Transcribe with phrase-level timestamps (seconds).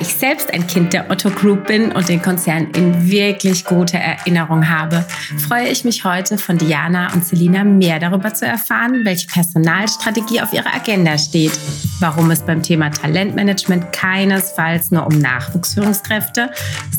[0.00, 4.68] ich selbst ein Kind der Otto Group bin und den Konzern in wirklich guter Erinnerung
[4.68, 5.04] habe,
[5.46, 10.52] freue ich mich heute von Diana und Selina mehr darüber zu erfahren, welche Personalstrategie auf
[10.52, 11.52] ihrer Agenda steht,
[12.00, 16.50] warum es beim Thema Talentmanagement keinesfalls nur um Nachwuchsführungskräfte,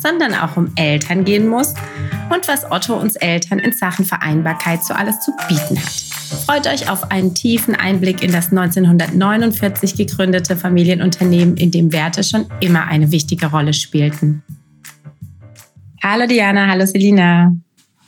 [0.01, 1.73] sondern auch um Eltern gehen muss
[2.29, 6.09] und was Otto uns Eltern in Sachen Vereinbarkeit so alles zu bieten hat.
[6.45, 12.45] Freut euch auf einen tiefen Einblick in das 1949 gegründete Familienunternehmen, in dem Werte schon
[12.59, 14.43] immer eine wichtige Rolle spielten.
[16.03, 17.53] Hallo Diana, hallo Selina.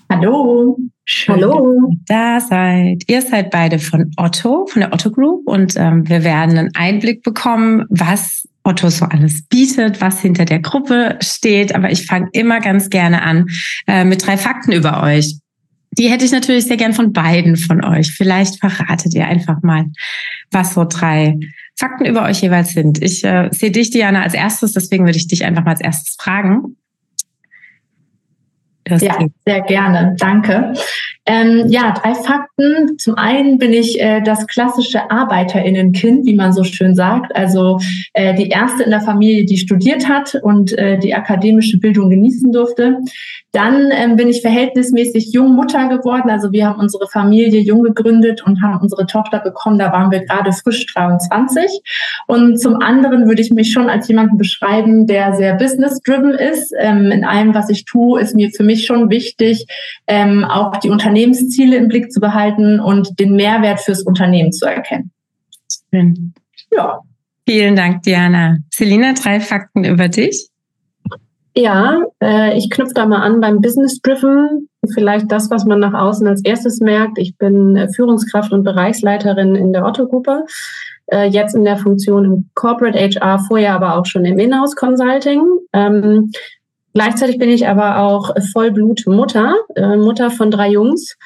[0.09, 0.77] Hallo.
[1.05, 1.91] Schön, hallo.
[2.07, 3.03] da seid.
[3.07, 7.23] Ihr seid beide von Otto, von der Otto Group und ähm, wir werden einen Einblick
[7.23, 11.75] bekommen, was Otto so alles bietet, was hinter der Gruppe steht.
[11.75, 13.47] Aber ich fange immer ganz gerne an
[13.87, 15.37] äh, mit drei Fakten über euch.
[15.97, 18.11] Die hätte ich natürlich sehr gern von beiden von euch.
[18.11, 19.85] Vielleicht verratet ihr einfach mal,
[20.51, 21.37] was so drei
[21.81, 23.01] Fakten über euch jeweils sind.
[23.01, 26.15] Ich äh, sehe dich, Diana, als erstes, deswegen würde ich dich einfach mal als erstes
[26.15, 26.77] fragen.
[28.83, 30.15] Das ja, sehr gerne.
[30.19, 30.73] Danke.
[31.27, 32.97] Ähm, ja, drei Fakten.
[32.97, 37.35] Zum einen bin ich äh, das klassische Arbeiterinnenkind, wie man so schön sagt.
[37.35, 37.79] Also
[38.13, 42.51] äh, die erste in der Familie, die studiert hat und äh, die akademische Bildung genießen
[42.51, 42.97] durfte.
[43.51, 46.29] Dann ähm, bin ich verhältnismäßig jung Mutter geworden.
[46.29, 49.77] Also wir haben unsere Familie jung gegründet und haben unsere Tochter bekommen.
[49.77, 51.81] Da waren wir gerade frisch 23.
[52.27, 56.73] Und zum anderen würde ich mich schon als jemanden beschreiben, der sehr business-driven ist.
[56.79, 59.65] Ähm, in allem, was ich tue, ist mir für mich schon wichtig,
[60.07, 65.11] ähm, auch die Unternehmensziele im Blick zu behalten und den Mehrwert fürs Unternehmen zu erkennen.
[65.89, 66.33] Schön.
[66.71, 66.99] Ja.
[67.47, 68.57] Vielen Dank, Diana.
[68.69, 70.47] Selina, drei Fakten über dich.
[71.53, 74.69] Ja, äh, ich knüpfe da mal an beim Business Driven.
[74.93, 77.17] Vielleicht das, was man nach außen als erstes merkt.
[77.17, 80.45] Ich bin äh, Führungskraft und Bereichsleiterin in der Otto-Gruppe.
[81.07, 85.41] Äh, jetzt in der Funktion im Corporate HR, vorher aber auch schon im Inhouse Consulting.
[85.73, 86.31] Ähm,
[86.93, 91.17] gleichzeitig bin ich aber auch Vollblut-Mutter, äh, Mutter von drei Jungs.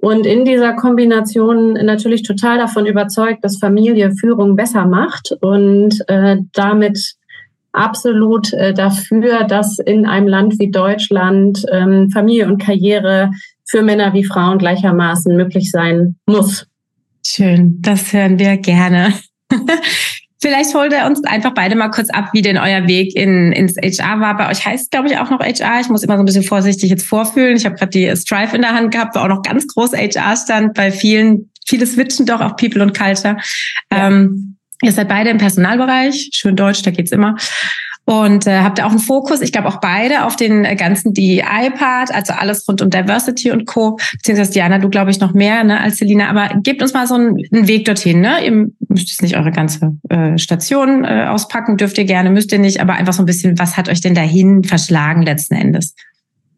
[0.00, 6.38] Und in dieser Kombination natürlich total davon überzeugt, dass Familie Führung besser macht und äh,
[6.54, 7.16] damit
[7.72, 13.30] absolut äh, dafür, dass in einem Land wie Deutschland ähm, Familie und Karriere
[13.64, 16.66] für Männer wie Frauen gleichermaßen möglich sein muss.
[17.24, 19.12] Schön, das hören wir gerne.
[20.42, 23.76] Vielleicht holt er uns einfach beide mal kurz ab, wie denn euer Weg in, ins
[23.76, 24.36] HR war.
[24.36, 25.80] Bei euch heißt, glaube ich, auch noch HR.
[25.80, 27.56] Ich muss immer so ein bisschen vorsichtig jetzt vorfühlen.
[27.56, 30.36] Ich habe gerade die Strive in der Hand gehabt, wo auch noch ganz groß HR
[30.36, 30.74] stand.
[30.74, 33.36] Bei vielen, viele switchen doch auf People und Culture.
[33.92, 34.08] Ja.
[34.08, 37.36] Ähm, Ihr seid beide im Personalbereich, schön Deutsch, da geht's immer.
[38.10, 41.14] Und äh, habt ihr auch einen Fokus, ich glaube auch beide, auf den äh, ganzen
[41.14, 44.00] DEI-Part, also alles rund um Diversity und Co.
[44.14, 46.28] Beziehungsweise Diana, du glaube ich noch mehr ne, als Selina.
[46.28, 48.20] Aber gebt uns mal so einen, einen Weg dorthin.
[48.20, 48.44] Ne?
[48.44, 48.50] Ihr
[48.88, 52.80] müsst jetzt nicht eure ganze äh, Station äh, auspacken, dürft ihr gerne, müsst ihr nicht.
[52.80, 55.94] Aber einfach so ein bisschen, was hat euch denn dahin verschlagen letzten Endes?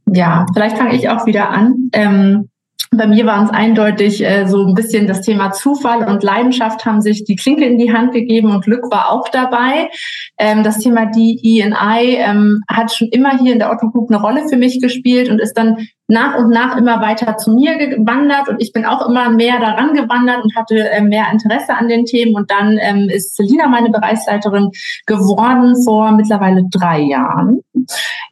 [0.06, 1.90] Ja, vielleicht fange ich auch wieder an.
[1.92, 2.48] Ähm,
[2.94, 7.00] bei mir waren es eindeutig äh, so ein bisschen das Thema Zufall und Leidenschaft haben
[7.00, 9.88] sich die Klinke in die Hand gegeben und Glück war auch dabei.
[10.36, 14.46] Ähm, das Thema DEI ähm, hat schon immer hier in der Otto Group eine Rolle
[14.46, 18.60] für mich gespielt und ist dann nach und nach immer weiter zu mir gewandert und
[18.60, 22.34] ich bin auch immer mehr daran gewandert und hatte äh, mehr Interesse an den Themen
[22.34, 24.68] und dann ähm, ist Selina meine Bereichsleiterin
[25.06, 27.60] geworden vor mittlerweile drei Jahren.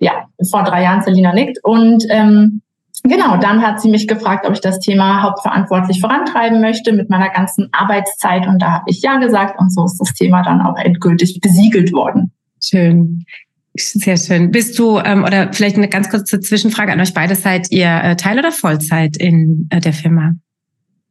[0.00, 2.60] Ja, vor drei Jahren Selina nickt und ähm,
[3.02, 7.30] Genau, dann hat sie mich gefragt, ob ich das Thema hauptverantwortlich vorantreiben möchte mit meiner
[7.30, 8.46] ganzen Arbeitszeit.
[8.46, 9.58] Und da habe ich ja gesagt.
[9.58, 12.32] Und so ist das Thema dann auch endgültig besiegelt worden.
[12.62, 13.24] Schön.
[13.74, 14.50] Sehr schön.
[14.50, 18.16] Bist du, ähm, oder vielleicht eine ganz kurze Zwischenfrage an euch beide, seid ihr äh,
[18.16, 20.34] Teil- oder Vollzeit in äh, der Firma?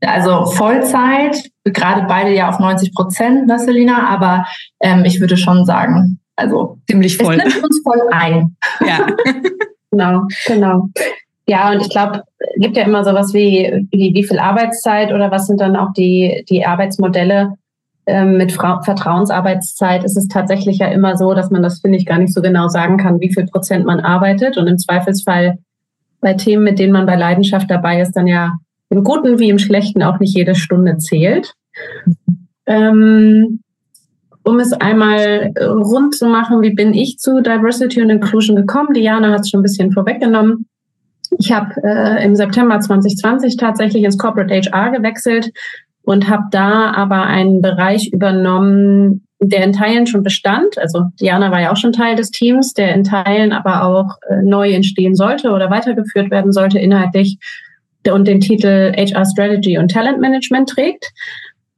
[0.02, 4.46] Also Vollzeit, gerade beide ja auf 90 Prozent, ne, Selina, aber
[4.82, 7.36] ähm, ich würde schon sagen, also ziemlich voll.
[7.36, 8.56] Es nimmt uns voll ein.
[8.86, 9.08] Ja.
[9.92, 10.90] genau, genau.
[11.50, 12.22] Ja, und ich glaube,
[12.58, 16.46] gibt ja immer sowas wie, wie, wie viel Arbeitszeit oder was sind dann auch die,
[16.48, 17.56] die Arbeitsmodelle
[18.06, 22.06] ähm, mit Fra Vertrauensarbeitszeit ist es tatsächlich ja immer so, dass man das, finde ich,
[22.06, 24.58] gar nicht so genau sagen kann, wie viel Prozent man arbeitet.
[24.58, 25.58] Und im Zweifelsfall
[26.22, 28.54] bei Themen, mit denen man bei Leidenschaft dabei ist, dann ja
[28.92, 31.56] im Guten wie im Schlechten auch nicht jede Stunde zählt.
[32.68, 33.62] Ähm,
[34.44, 38.94] um es einmal rund zu machen, wie bin ich zu Diversity und Inclusion gekommen?
[38.94, 40.69] Diana hat es schon ein bisschen vorweggenommen.
[41.38, 45.52] Ich habe äh, im September 2020 tatsächlich ins Corporate HR gewechselt
[46.04, 50.78] und habe da aber einen Bereich übernommen, der in Teilen schon bestand.
[50.78, 54.42] Also Diana war ja auch schon Teil des Teams, der in Teilen aber auch äh,
[54.44, 57.38] neu entstehen sollte oder weitergeführt werden sollte inhaltlich
[58.12, 61.12] und den Titel HR Strategy und Talent Management trägt.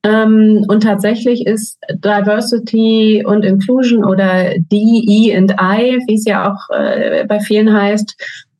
[0.03, 6.75] Ähm, und tatsächlich ist Diversity und Inclusion oder DE and I, wie es ja auch
[6.75, 8.15] äh, bei vielen heißt,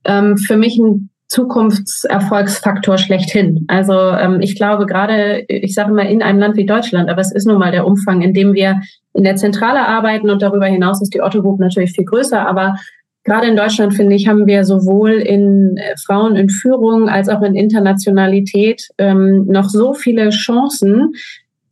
[0.06, 3.63] ähm, für mich ein Zukunftserfolgsfaktor schlechthin.
[3.69, 7.31] Also ähm, ich glaube gerade, ich sage immer in einem Land wie Deutschland, aber es
[7.31, 8.81] ist nun mal der Umfang, in dem wir
[9.13, 12.75] in der Zentrale arbeiten und darüber hinaus ist die Otto Group natürlich viel größer, aber
[13.24, 17.42] gerade in Deutschland, finde ich, haben wir sowohl in äh, Frauen in Führung als auch
[17.42, 21.13] in Internationalität ähm, noch so viele Chancen,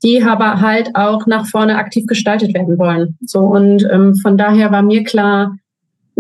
[0.04, 3.18] die aber halt auch nach vorne aktiv gestaltet werden wollen.
[3.26, 5.58] So und ähm, von daher war mir klar,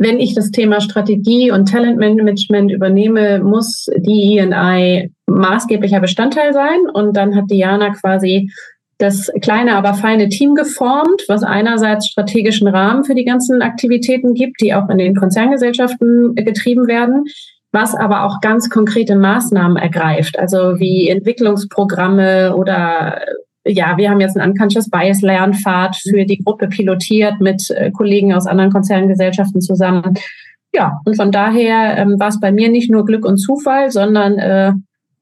[0.01, 6.79] wenn ich das Thema Strategie und Talentmanagement übernehme, muss die E&I maßgeblicher Bestandteil sein.
[6.93, 8.49] Und dann hat Diana quasi
[8.97, 14.61] das kleine, aber feine Team geformt, was einerseits strategischen Rahmen für die ganzen Aktivitäten gibt,
[14.61, 17.23] die auch in den Konzerngesellschaften getrieben werden,
[17.71, 23.21] was aber auch ganz konkrete Maßnahmen ergreift, also wie Entwicklungsprogramme oder
[23.69, 28.33] ja, wir haben jetzt einen Unconscious Bias Lernpfad für die Gruppe pilotiert mit äh, Kollegen
[28.33, 30.16] aus anderen Konzerngesellschaften zusammen.
[30.74, 34.38] Ja, und von daher ähm, war es bei mir nicht nur Glück und Zufall, sondern
[34.38, 34.74] äh,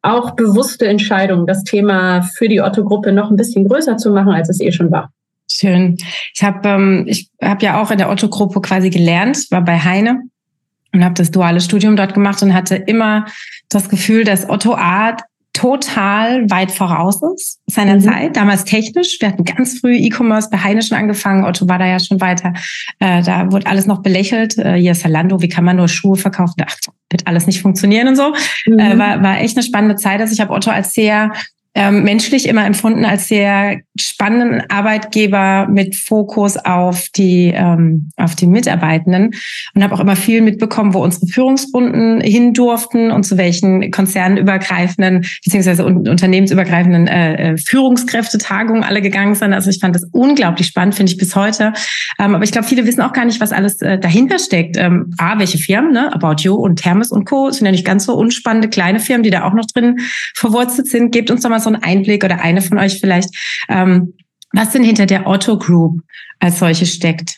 [0.01, 4.49] auch bewusste Entscheidung, das Thema für die Otto-Gruppe noch ein bisschen größer zu machen, als
[4.49, 5.11] es eh schon war.
[5.49, 5.97] Schön.
[6.33, 10.23] Ich habe ähm, ich hab ja auch in der Otto-Gruppe quasi gelernt, war bei Heine
[10.93, 13.25] und habe das duale Studium dort gemacht und hatte immer
[13.69, 15.21] das Gefühl, dass Otto Art
[15.57, 18.01] total weit voraus ist seiner mhm.
[18.01, 19.17] Zeit, damals technisch.
[19.19, 21.45] Wir hatten ganz früh E-Commerce bei Heine schon angefangen.
[21.45, 22.53] Otto war da ja schon weiter.
[22.99, 24.57] Äh, da wurde alles noch belächelt.
[24.59, 26.63] Äh, hier ist Zalando, wie kann man nur Schuhe verkaufen?
[26.63, 26.75] Ach,
[27.09, 28.33] wird alles nicht funktionieren und so.
[28.67, 28.79] Mhm.
[28.79, 30.21] Äh, war, war echt eine spannende Zeit.
[30.21, 31.31] Also ich habe Otto als sehr
[31.77, 38.47] ähm, menschlich immer empfunden als sehr spannenden Arbeitgeber mit Fokus auf die ähm, auf die
[38.47, 39.35] Mitarbeitenden
[39.75, 45.27] und habe auch immer viel mitbekommen, wo unsere Führungsrunden hin durften und zu welchen konzernübergreifenden
[45.45, 49.53] beziehungsweise unternehmensübergreifenden äh, äh, Führungskräftetagungen alle gegangen sind.
[49.53, 51.73] Also ich fand das unglaublich spannend, finde ich bis heute.
[52.17, 54.77] Ähm, aber ich glaube, viele wissen auch gar nicht, was alles äh, dahinter steckt.
[54.77, 56.11] Ähm, A, welche Firmen, ne?
[56.11, 57.51] About You und Thermes und Co.
[57.51, 59.99] sind ja nicht ganz so unspannende kleine Firmen, die da auch noch drin
[60.33, 61.11] verwurzelt sind.
[61.11, 63.29] Gebt uns doch mal so einen Einblick oder eine von euch vielleicht,
[63.69, 64.13] ähm,
[64.53, 66.01] was denn hinter der Otto Group
[66.39, 67.37] als solche steckt.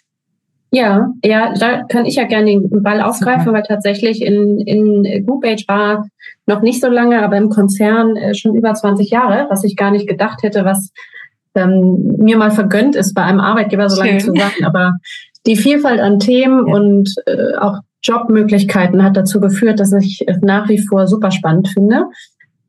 [0.72, 3.54] Ja, ja, da kann ich ja gerne den Ball aufgreifen, Super.
[3.54, 6.08] weil tatsächlich in, in Group Age war
[6.46, 9.90] noch nicht so lange, aber im Konzern äh, schon über 20 Jahre, was ich gar
[9.90, 10.92] nicht gedacht hätte, was
[11.56, 14.66] ähm, mir mal vergönnt ist, bei einem Arbeitgeber so lange zu sein.
[14.66, 14.94] Aber
[15.48, 16.74] die Vielfalt an Themen ja.
[16.74, 21.68] und äh, auch Jobmöglichkeiten hat dazu geführt, dass ich es nach wie vor super spannend
[21.70, 22.06] finde.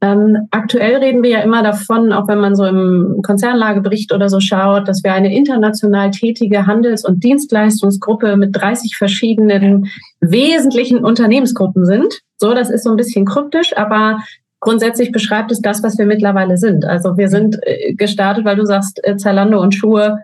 [0.02, 4.40] Ähm, aktuell reden wir ja immer davon, auch wenn man so im Konzernlagebericht oder so
[4.40, 9.88] schaut, dass wir eine international tätige Handels- und Dienstleistungsgruppe mit 30 verschiedenen
[10.20, 12.20] wesentlichen Unternehmensgruppen sind.
[12.38, 14.20] So, das ist so ein bisschen kryptisch, aber
[14.60, 16.86] grundsätzlich beschreibt es das, was wir mittlerweile sind.
[16.86, 20.22] Also wir sind äh, gestartet, weil du sagst, äh, Zalando und Schuhe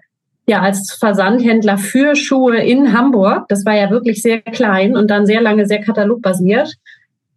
[0.49, 3.46] ja als Versandhändler für Schuhe in Hamburg.
[3.49, 6.76] Das war ja wirklich sehr klein und dann sehr lange sehr katalogbasiert.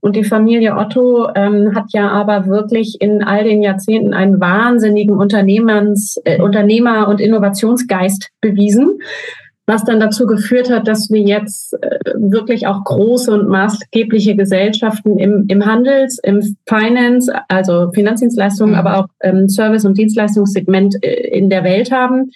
[0.02, 5.16] Und die Familie Otto ähm, hat ja aber wirklich in all den Jahrzehnten einen wahnsinnigen
[5.16, 9.00] Unternehmens, äh, Unternehmer- und Innovationsgeist bewiesen,
[9.68, 15.20] was dann dazu geführt hat, dass wir jetzt äh, wirklich auch große und maßgebliche Gesellschaften
[15.20, 18.80] im, im Handels-, im Finance, also Finanzdienstleistungen, mhm.
[18.80, 22.32] aber auch ähm, Service- und Dienstleistungssegment äh, in der Welt haben,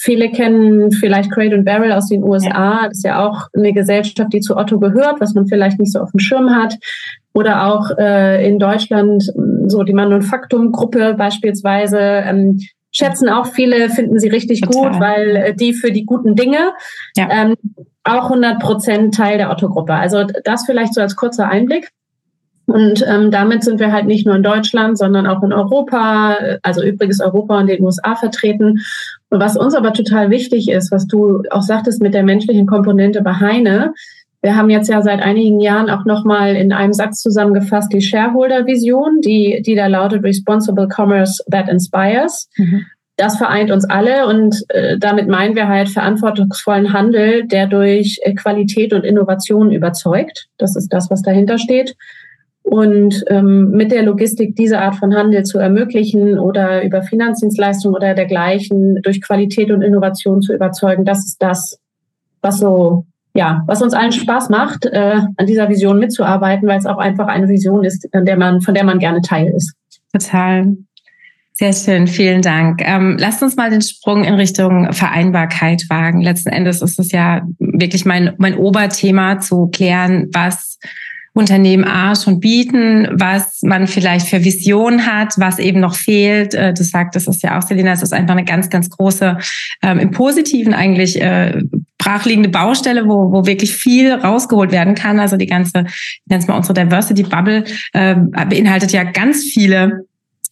[0.00, 2.86] Viele kennen vielleicht Crate and Barrel aus den USA.
[2.86, 6.00] Das ist ja auch eine Gesellschaft, die zu Otto gehört, was man vielleicht nicht so
[6.00, 6.76] auf dem Schirm hat.
[7.34, 9.24] Oder auch äh, in Deutschland
[9.66, 11.98] so die Manufaktum-Gruppe beispielsweise.
[11.98, 12.58] Ähm,
[12.90, 14.92] schätzen auch viele, finden sie richtig Total.
[14.92, 16.72] gut, weil äh, die für die guten Dinge
[17.16, 17.28] ja.
[17.30, 17.56] ähm,
[18.04, 19.94] auch 100 Prozent Teil der Otto-Gruppe.
[19.94, 21.90] Also das vielleicht so als kurzer Einblick.
[22.66, 26.82] Und ähm, damit sind wir halt nicht nur in Deutschland, sondern auch in Europa, also
[26.82, 28.80] übrigens Europa und den USA vertreten.
[29.30, 33.22] Und was uns aber total wichtig ist, was du auch sagtest mit der menschlichen Komponente
[33.22, 33.92] bei Heine,
[34.40, 39.20] wir haben jetzt ja seit einigen Jahren auch nochmal in einem Satz zusammengefasst die Shareholder-Vision,
[39.20, 42.48] die, die da lautet Responsible Commerce that Inspires.
[42.56, 42.86] Mhm.
[43.16, 48.92] Das vereint uns alle und äh, damit meinen wir halt verantwortungsvollen Handel, der durch Qualität
[48.92, 50.46] und Innovation überzeugt.
[50.56, 51.96] Das ist das, was dahinter steht.
[52.68, 58.14] Und ähm, mit der Logistik diese Art von Handel zu ermöglichen oder über Finanzdienstleistungen oder
[58.14, 61.78] dergleichen durch Qualität und Innovation zu überzeugen, das ist das,
[62.42, 66.86] was so ja, was uns allen Spaß macht, äh, an dieser Vision mitzuarbeiten, weil es
[66.86, 69.74] auch einfach eine Vision ist, an der man, von der man gerne Teil ist.
[70.12, 70.76] Total.
[71.52, 72.82] Sehr schön, vielen Dank.
[72.84, 76.20] Ähm, lasst uns mal den Sprung in Richtung Vereinbarkeit wagen.
[76.20, 80.78] Letzten Endes ist es ja wirklich mein, mein Oberthema zu klären, was
[81.38, 86.52] Unternehmen A schon bieten, was man vielleicht für Vision hat, was eben noch fehlt.
[86.52, 89.38] Äh, du sagst, das ist ja auch, Selina, es ist einfach eine ganz, ganz große,
[89.82, 91.62] ähm, im Positiven eigentlich äh,
[91.96, 95.20] brachliegende Baustelle, wo, wo wirklich viel rausgeholt werden kann.
[95.20, 98.16] Also die ganze, ich nenne es mal unsere Diversity Bubble, äh,
[98.48, 100.06] beinhaltet ja ganz viele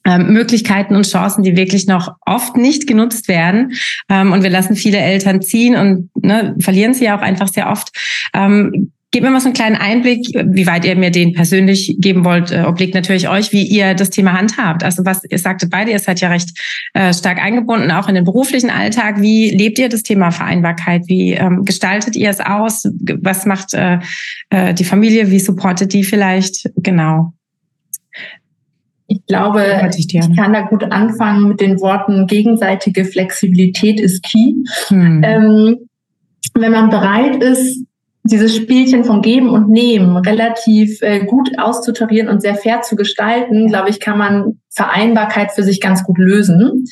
[0.05, 3.73] ähm, Möglichkeiten und Chancen, die wirklich noch oft nicht genutzt werden.
[4.09, 7.69] Ähm, und wir lassen viele Eltern ziehen und ne, verlieren sie ja auch einfach sehr
[7.69, 7.91] oft.
[8.33, 12.25] Ähm, Gebt mir mal so einen kleinen Einblick, wie weit ihr mir den persönlich geben
[12.25, 14.83] wollt, äh, obliegt natürlich euch, wie ihr das Thema handhabt.
[14.83, 16.51] Also was ihr sagte beide, ihr seid ja recht
[16.93, 19.21] äh, stark eingebunden, auch in den beruflichen Alltag.
[19.21, 21.03] Wie lebt ihr das Thema Vereinbarkeit?
[21.07, 22.83] Wie ähm, gestaltet ihr es aus?
[23.23, 24.01] Was macht äh,
[24.51, 25.31] äh, die Familie?
[25.31, 26.69] Wie supportet die vielleicht?
[26.77, 27.33] Genau.
[29.07, 34.55] Ich glaube, ich, ich, kann da gut anfangen mit den Worten, gegenseitige Flexibilität ist key.
[34.89, 35.23] Hm.
[35.25, 35.77] Ähm,
[36.55, 37.86] wenn man bereit ist,
[38.27, 43.69] dieses Spielchen von Geben und Nehmen relativ äh, gut auszutarieren und sehr fair zu gestalten,
[43.69, 46.85] glaube ich, kann man Vereinbarkeit für sich ganz gut lösen.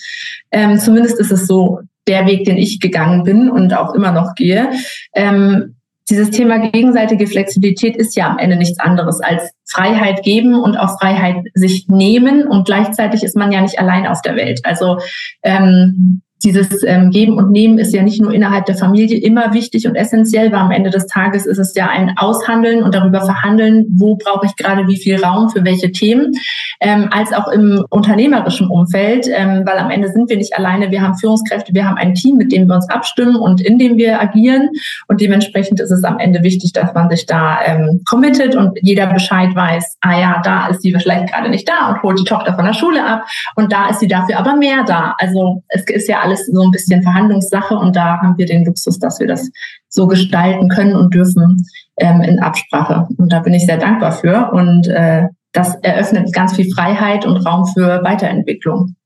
[0.51, 4.35] Ähm, zumindest ist es so der Weg, den ich gegangen bin und auch immer noch
[4.35, 4.71] gehe.
[5.15, 5.77] Ähm,
[6.11, 10.99] dieses Thema gegenseitige Flexibilität ist ja am Ende nichts anderes als Freiheit geben und auch
[11.01, 12.47] Freiheit sich nehmen.
[12.47, 14.61] Und gleichzeitig ist man ja nicht allein auf der Welt.
[14.65, 14.99] Also
[15.43, 19.87] ähm, dieses ähm, Geben und Nehmen ist ja nicht nur innerhalb der Familie immer wichtig
[19.87, 23.87] und essentiell, weil am Ende des Tages ist es ja ein Aushandeln und darüber verhandeln,
[23.97, 26.33] wo brauche ich gerade wie viel Raum für welche Themen,
[26.81, 31.01] ähm, als auch im unternehmerischen Umfeld, ähm, weil am Ende sind wir nicht alleine, wir
[31.01, 34.21] haben Führungskräfte, wir haben ein Team, mit dem wir uns abstimmen und in dem wir
[34.21, 34.69] agieren.
[35.09, 39.07] Und dementsprechend ist es am Ende wichtig, dass man sich da ähm, committet und jeder
[39.07, 42.55] Bescheid weiß, ah ja, da ist sie vielleicht gerade nicht da und holt die Tochter
[42.55, 43.25] von der Schule ab.
[43.57, 45.15] Und da ist sie dafür aber mehr da.
[45.19, 48.99] Also es ist ja alles so ein bisschen Verhandlungssache und da haben wir den Luxus,
[48.99, 49.51] dass wir das
[49.89, 51.65] so gestalten können und dürfen
[51.97, 53.07] ähm, in Absprache.
[53.19, 57.37] Und da bin ich sehr dankbar für und äh, das eröffnet ganz viel Freiheit und
[57.39, 58.97] Raum für Weiterentwicklung.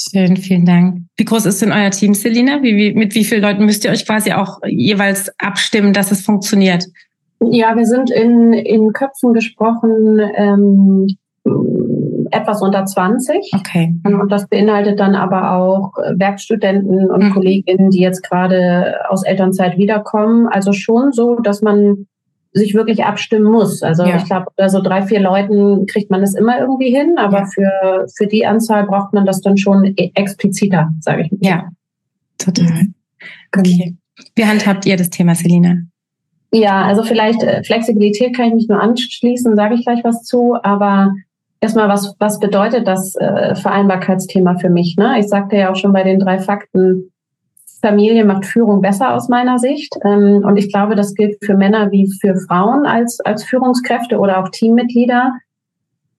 [0.00, 1.02] Schön, vielen Dank.
[1.16, 2.62] Wie groß ist denn euer Team, Selina?
[2.62, 6.22] Wie, wie, mit wie vielen Leuten müsst ihr euch quasi auch jeweils abstimmen, dass es
[6.22, 6.86] funktioniert?
[7.40, 11.06] Ja, wir sind in, in Köpfen gesprochen, ähm,
[12.32, 13.50] etwas unter 20.
[13.54, 13.94] Okay.
[14.04, 17.32] Und das beinhaltet dann aber auch Werkstudenten und mhm.
[17.32, 20.48] Kolleginnen, die jetzt gerade aus Elternzeit wiederkommen.
[20.48, 22.06] Also schon so, dass man
[22.52, 23.82] sich wirklich abstimmen muss.
[23.82, 24.16] Also ja.
[24.16, 27.46] ich glaube, bei so drei, vier Leuten kriegt man es immer irgendwie hin, aber ja.
[27.46, 31.38] für, für die Anzahl braucht man das dann schon e-, expliziter, sage ich mal.
[31.40, 31.68] Ja,
[32.38, 32.66] total.
[32.66, 32.94] Mhm.
[33.56, 33.96] Okay.
[34.34, 35.76] Wie handhabt ihr das Thema, Selina?
[36.52, 40.56] Ja, also vielleicht äh, Flexibilität kann ich mich nur anschließen, sage ich gleich was zu,
[40.62, 41.14] aber
[41.60, 44.96] erstmal, was, was bedeutet das äh, Vereinbarkeitsthema für mich?
[44.98, 45.18] Ne?
[45.18, 47.12] Ich sagte ja auch schon bei den drei Fakten,
[47.80, 49.94] Familie macht Führung besser aus meiner Sicht.
[50.04, 54.42] Ähm, und ich glaube, das gilt für Männer wie für Frauen als, als Führungskräfte oder
[54.42, 55.32] auch Teammitglieder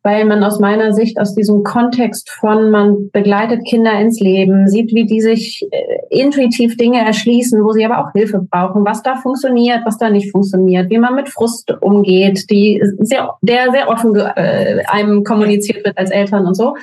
[0.03, 4.93] weil man aus meiner Sicht aus diesem Kontext von man begleitet Kinder ins Leben, sieht,
[4.93, 5.79] wie die sich äh,
[6.09, 10.31] intuitiv Dinge erschließen, wo sie aber auch Hilfe brauchen, was da funktioniert, was da nicht
[10.31, 15.97] funktioniert, wie man mit Frust umgeht, die sehr, der sehr offen äh, einem kommuniziert wird
[15.97, 16.75] als Eltern und so.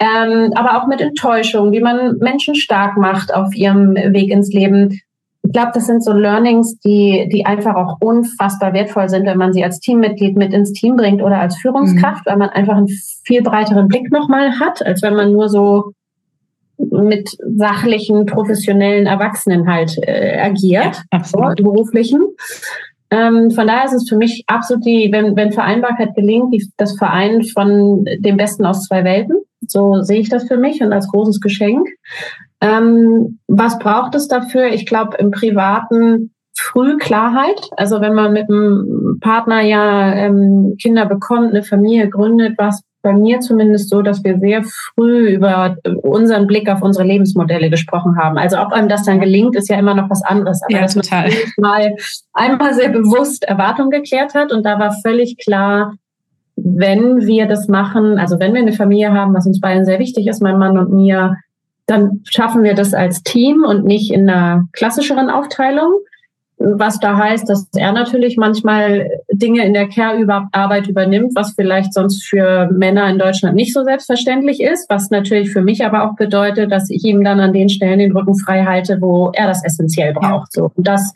[0.00, 5.00] Ähm, aber auch mit Enttäuschung, wie man Menschen stark macht auf ihrem Weg ins Leben
[5.52, 9.52] ich glaube, das sind so Learnings, die, die einfach auch unfassbar wertvoll sind, wenn man
[9.52, 12.30] sie als Teammitglied mit ins Team bringt oder als Führungskraft, mhm.
[12.30, 15.92] weil man einfach einen viel breiteren Blick nochmal hat, als wenn man nur so
[16.78, 22.22] mit sachlichen, professionellen Erwachsenen halt äh, agiert, ja, so, beruflichen.
[23.10, 26.96] Ähm, von daher ist es für mich absolut die, wenn, wenn Vereinbarkeit gelingt, die, das
[26.96, 29.36] Verein von dem Besten aus zwei Welten.
[29.68, 31.86] So sehe ich das für mich und als großes Geschenk.
[32.62, 34.68] Ähm, was braucht es dafür?
[34.68, 37.70] Ich glaube, im Privaten früh Klarheit.
[37.76, 43.12] Also wenn man mit einem Partner ja ähm, Kinder bekommt, eine Familie gründet, was bei
[43.12, 48.38] mir zumindest so, dass wir sehr früh über unseren Blick auf unsere Lebensmodelle gesprochen haben.
[48.38, 50.62] Also ob einem das dann gelingt, ist ja immer noch was anderes.
[50.62, 51.30] Aber ja, dass total.
[51.56, 51.96] man mal
[52.32, 55.94] einmal sehr bewusst Erwartungen geklärt hat und da war völlig klar,
[56.54, 60.28] wenn wir das machen, also wenn wir eine Familie haben, was uns beiden sehr wichtig
[60.28, 61.36] ist, mein Mann und mir,
[61.86, 65.92] dann schaffen wir das als Team und nicht in einer klassischeren Aufteilung.
[66.58, 72.24] Was da heißt, dass er natürlich manchmal Dinge in der Care-Arbeit übernimmt, was vielleicht sonst
[72.24, 76.70] für Männer in Deutschland nicht so selbstverständlich ist, was natürlich für mich aber auch bedeutet,
[76.70, 80.12] dass ich ihm dann an den Stellen den Rücken frei halte, wo er das essentiell
[80.12, 80.52] braucht.
[80.52, 80.70] So.
[80.76, 81.12] Und das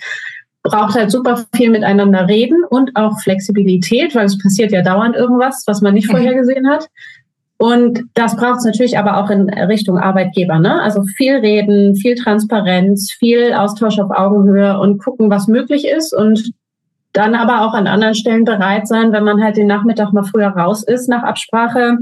[0.64, 5.62] braucht halt super viel miteinander reden und auch Flexibilität, weil es passiert ja dauernd irgendwas,
[5.66, 6.12] was man nicht mhm.
[6.12, 6.88] vorher gesehen hat.
[7.58, 10.58] Und das braucht es natürlich aber auch in Richtung Arbeitgeber.
[10.58, 10.80] Ne?
[10.82, 16.52] Also viel reden, viel Transparenz, viel Austausch auf Augenhöhe und gucken, was möglich ist und
[17.12, 20.48] dann aber auch an anderen Stellen bereit sein, wenn man halt den Nachmittag mal früher
[20.48, 21.96] raus ist, nach Absprache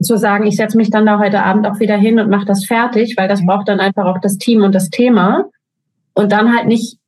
[0.00, 2.64] zu sagen, ich setze mich dann da heute Abend auch wieder hin und mache das
[2.64, 5.44] fertig, weil das braucht dann einfach auch das Team und das Thema.
[6.14, 6.98] Und dann halt nicht,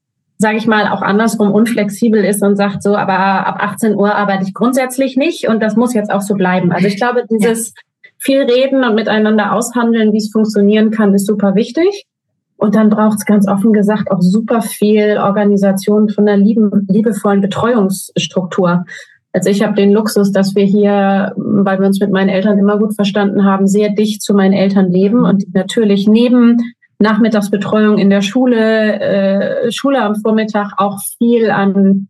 [0.41, 3.13] sage ich mal, auch andersrum unflexibel ist und sagt so, aber
[3.47, 6.73] ab 18 Uhr arbeite ich grundsätzlich nicht und das muss jetzt auch so bleiben.
[6.73, 7.75] Also ich glaube, dieses
[8.17, 12.07] viel reden und miteinander aushandeln, wie es funktionieren kann, ist super wichtig.
[12.57, 17.43] Und dann braucht es ganz offen gesagt auch super viel Organisation von einer lieben, liebevollen
[17.43, 18.87] Betreuungsstruktur.
[19.35, 22.79] Also ich habe den Luxus, dass wir hier, weil wir uns mit meinen Eltern immer
[22.79, 26.57] gut verstanden haben, sehr dicht zu meinen Eltern leben und natürlich neben
[27.01, 32.09] Nachmittagsbetreuung in der Schule, äh, Schule am Vormittag auch viel an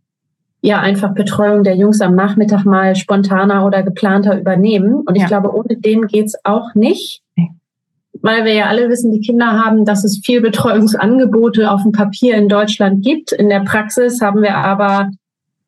[0.61, 5.01] ja einfach Betreuung der Jungs am Nachmittag mal spontaner oder geplanter übernehmen.
[5.05, 5.27] Und ich ja.
[5.27, 7.23] glaube, ohne den geht's auch nicht
[8.21, 12.35] weil wir ja alle wissen, die Kinder haben, dass es viel Betreuungsangebote auf dem Papier
[12.35, 13.31] in Deutschland gibt.
[13.31, 15.09] In der Praxis haben wir aber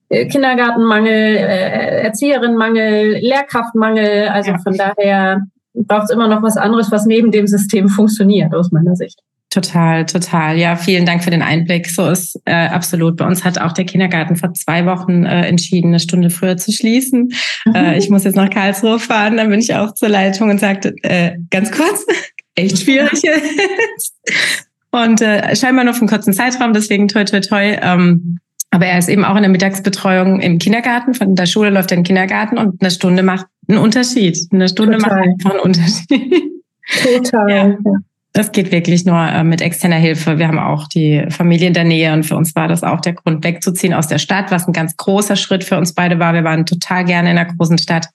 [0.10, 4.28] äh, Kindergartenmangel, äh, Erzieherinnenmangel, Lehrkraftmangel.
[4.28, 4.58] Also ja.
[4.60, 5.42] von daher
[5.74, 9.20] braucht es immer noch was anderes, was neben dem System funktioniert, aus meiner Sicht.
[9.54, 10.58] Total, total.
[10.58, 11.88] Ja, vielen Dank für den Einblick.
[11.88, 13.18] So ist äh, absolut.
[13.18, 16.72] Bei uns hat auch der Kindergarten vor zwei Wochen äh, entschieden, eine Stunde früher zu
[16.72, 17.32] schließen.
[17.66, 17.76] Mhm.
[17.76, 20.96] Äh, ich muss jetzt nach Karlsruhe fahren, dann bin ich auch zur Leitung und sagte,
[21.04, 22.04] äh, ganz kurz,
[22.56, 23.22] echt schwierig
[24.92, 27.78] Und äh, scheinbar nur für einen kurzen Zeitraum, deswegen toi toi toi.
[27.80, 28.40] Ähm,
[28.72, 31.14] aber er ist eben auch in der Mittagsbetreuung im Kindergarten.
[31.14, 34.38] Von der Schule läuft er in den Kindergarten und eine Stunde macht einen Unterschied.
[34.52, 35.18] Eine Stunde Total.
[35.18, 36.52] macht einfach einen Unterschied.
[37.04, 37.78] Total.
[37.84, 37.94] Ja.
[38.36, 40.40] Das geht wirklich nur äh, mit externer Hilfe.
[40.40, 43.14] Wir haben auch die Familie in der Nähe und für uns war das auch der
[43.14, 46.34] Grund, wegzuziehen aus der Stadt, was ein ganz großer Schritt für uns beide war.
[46.34, 48.08] Wir waren total gerne in einer großen Stadt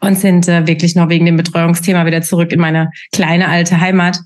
[0.00, 4.20] und sind äh, wirklich nur wegen dem Betreuungsthema wieder zurück in meine kleine alte Heimat.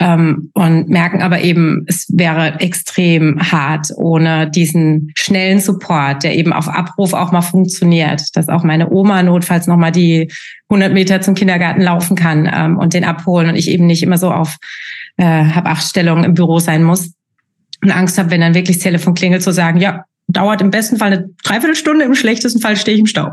[0.00, 6.52] Ähm, und merken aber eben, es wäre extrem hart ohne diesen schnellen Support, der eben
[6.52, 10.32] auf Abruf auch mal funktioniert, dass auch meine Oma notfalls noch mal die
[10.68, 14.18] 100 Meter zum Kindergarten laufen kann ähm, und den abholen und ich eben nicht immer
[14.18, 14.56] so auf
[15.16, 17.12] äh, hab acht Stellungen im Büro sein muss
[17.84, 20.96] und Angst habe, wenn dann wirklich das Telefon klingelt, zu sagen, ja, dauert im besten
[20.96, 23.30] Fall eine Dreiviertelstunde, im schlechtesten Fall stehe ich im Stau.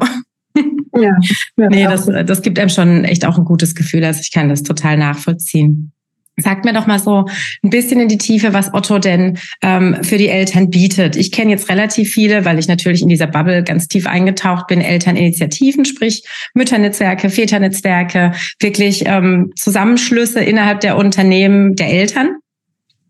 [0.94, 1.16] Ja,
[1.58, 4.04] ja nee, das, das gibt einem schon echt auch ein gutes Gefühl.
[4.04, 5.94] Also ich kann das total nachvollziehen.
[6.38, 7.26] Sagt mir doch mal so
[7.64, 11.16] ein bisschen in die Tiefe, was Otto denn ähm, für die Eltern bietet.
[11.16, 14.82] Ich kenne jetzt relativ viele, weil ich natürlich in dieser Bubble ganz tief eingetaucht bin,
[14.82, 22.38] Elterninitiativen, sprich Mütternetzwerke, Väternetzwerke, wirklich ähm, Zusammenschlüsse innerhalb der Unternehmen der Eltern,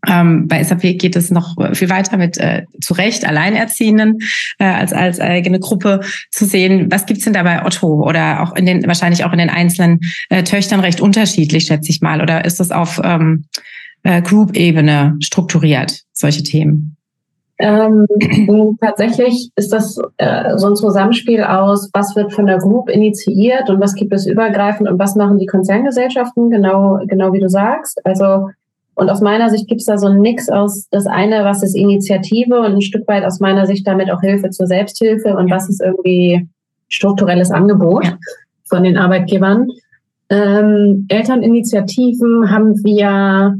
[0.08, 4.18] ähm, bei SAP geht es noch viel weiter mit äh, zu Recht Alleinerziehenden
[4.58, 6.90] äh, als als eigene Gruppe zu sehen.
[6.90, 10.00] Was gibt's denn da bei Otto oder auch in den wahrscheinlich auch in den einzelnen
[10.28, 13.44] äh, Töchtern recht unterschiedlich, schätze ich mal, oder ist das auf ähm,
[14.02, 16.96] äh, Group-Ebene strukturiert solche Themen?
[17.58, 18.06] Ähm,
[18.80, 23.80] tatsächlich ist das äh, so ein Zusammenspiel aus, was wird von der Group initiiert und
[23.80, 28.04] was gibt es übergreifend und was machen die Konzerngesellschaften, genau, genau wie du sagst.
[28.04, 28.48] Also
[28.94, 31.74] und aus meiner Sicht gibt es da so einen Mix aus das eine, was ist
[31.74, 35.68] Initiative und ein Stück weit aus meiner Sicht damit auch Hilfe zur Selbsthilfe und was
[35.68, 36.46] ist irgendwie
[36.88, 38.18] strukturelles Angebot ja.
[38.64, 39.68] von den Arbeitgebern.
[40.28, 43.56] Ähm, Elterninitiativen haben wir,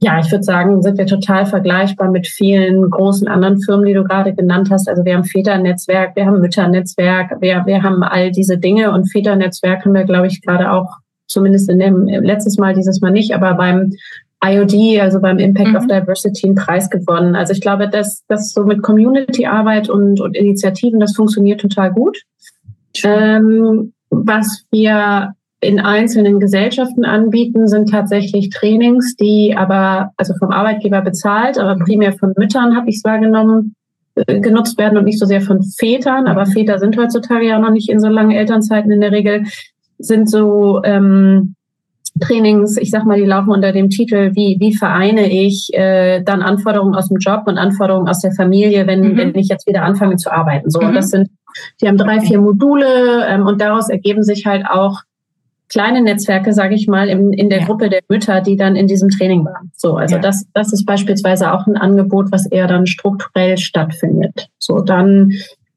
[0.00, 4.04] ja, ich würde sagen, sind wir total vergleichbar mit vielen großen anderen Firmen, die du
[4.04, 4.86] gerade genannt hast.
[4.86, 9.84] Also wir haben Väternetzwerk, wir haben Mütternetzwerk, wir, wir haben all diese Dinge und Väternetzwerk
[9.84, 13.54] haben wir, glaube ich, gerade auch zumindest in dem letztes Mal, dieses Mal nicht, aber
[13.54, 13.92] beim
[14.44, 15.76] IOD, also beim Impact mhm.
[15.76, 17.34] of Diversity, einen Preis gewonnen.
[17.34, 22.18] Also ich glaube, dass das so mit Community-Arbeit und, und Initiativen, das funktioniert total gut.
[23.02, 31.00] Ähm, was wir in einzelnen Gesellschaften anbieten, sind tatsächlich Trainings, die aber, also vom Arbeitgeber
[31.00, 33.74] bezahlt, aber primär von Müttern habe ich es wahrgenommen,
[34.14, 36.26] äh, genutzt werden und nicht so sehr von Vätern.
[36.26, 39.44] Aber Väter sind heutzutage ja noch nicht in so langen Elternzeiten in der Regel,
[39.98, 41.54] sind so ähm,
[42.20, 46.42] Trainings, ich sag mal, die laufen unter dem Titel, wie, wie vereine ich äh, dann
[46.42, 49.16] Anforderungen aus dem Job und Anforderungen aus der Familie, wenn, mhm.
[49.16, 50.70] wenn ich jetzt wieder anfange zu arbeiten.
[50.70, 50.88] So, mhm.
[50.88, 51.30] und das sind,
[51.80, 55.02] die haben drei, vier Module ähm, und daraus ergeben sich halt auch
[55.68, 57.66] kleine Netzwerke, sage ich mal, in, in der ja.
[57.66, 59.72] Gruppe der Mütter, die dann in diesem Training waren.
[59.74, 60.20] So, also ja.
[60.20, 64.48] das, das ist beispielsweise auch ein Angebot, was eher dann strukturell stattfindet.
[64.58, 65.32] So, dann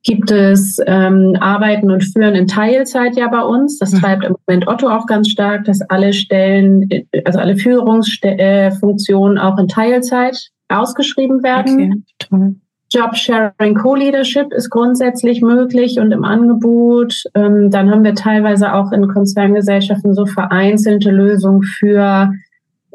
[0.07, 3.77] gibt es ähm, Arbeiten und Führen in Teilzeit ja bei uns.
[3.77, 3.99] Das mhm.
[3.99, 6.87] treibt im Moment Otto auch ganz stark, dass alle Stellen,
[7.25, 12.05] also alle Führungsfunktionen auch in Teilzeit ausgeschrieben werden.
[12.31, 12.55] Okay,
[12.89, 17.23] Job Sharing Co-Leadership ist grundsätzlich möglich und im Angebot.
[17.35, 22.31] Ähm, dann haben wir teilweise auch in Konzerngesellschaften so vereinzelte Lösungen für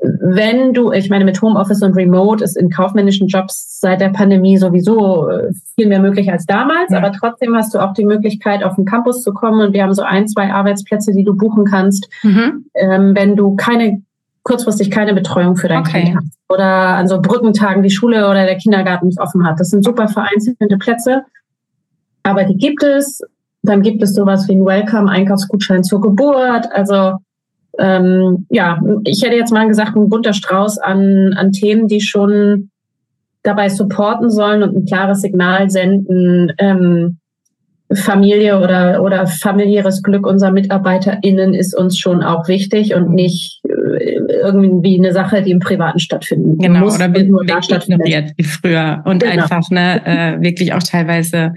[0.03, 4.59] wenn du, ich meine, mit Homeoffice und Remote ist in kaufmännischen Jobs seit der Pandemie
[4.59, 6.99] sowieso äh, viel mehr möglich als damals, ja.
[6.99, 9.95] aber trotzdem hast du auch die Möglichkeit, auf den Campus zu kommen und wir haben
[9.95, 12.67] so ein, zwei Arbeitsplätze, die du buchen kannst, mhm.
[12.75, 14.03] ähm, wenn du keine
[14.43, 16.05] kurzfristig keine Betreuung für dein okay.
[16.05, 19.61] Kind hast oder an so Brückentagen die Schule oder der Kindergarten nicht offen hat.
[19.61, 21.23] Das sind super vereinzelte Plätze,
[22.23, 23.21] aber die gibt es.
[23.65, 26.67] Dann gibt es sowas wie ein Welcome-Einkaufsgutschein zur Geburt.
[26.73, 27.19] Also
[27.78, 32.70] ähm, ja, ich hätte jetzt mal gesagt, ein bunter Strauß an, an Themen, die schon
[33.42, 37.18] dabei supporten sollen und ein klares Signal senden, ähm,
[37.94, 44.18] Familie oder, oder familiäres Glück unserer MitarbeiterInnen ist uns schon auch wichtig und nicht äh,
[44.42, 46.58] irgendwie eine Sache, die im Privaten stattfindet.
[46.58, 48.32] Genau, muss oder nur da stattfindet.
[48.37, 49.42] wie früher und genau.
[49.42, 51.52] einfach ne, äh, wirklich auch teilweise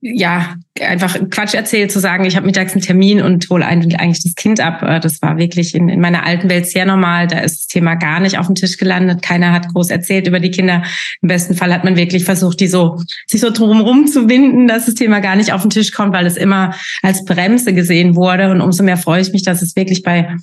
[0.00, 4.34] ja, einfach Quatsch erzählt, zu sagen, ich habe mittags einen Termin und hole eigentlich das
[4.36, 4.82] Kind ab.
[4.82, 7.26] Äh, das war wirklich in, in meiner alten Welt sehr normal.
[7.26, 9.22] Da ist das Thema gar nicht auf den Tisch gelandet.
[9.22, 10.84] Keiner hat groß erzählt über die Kinder.
[11.20, 14.86] Im besten Fall hat man wirklich versucht, die so, sich so drumherum zu winden, dass
[14.86, 18.50] das Thema gar nicht auf den Tisch kommt, weil es immer als Bremse gesehen wurde.
[18.50, 20.36] Und umso mehr freue ich mich, dass es wirklich bei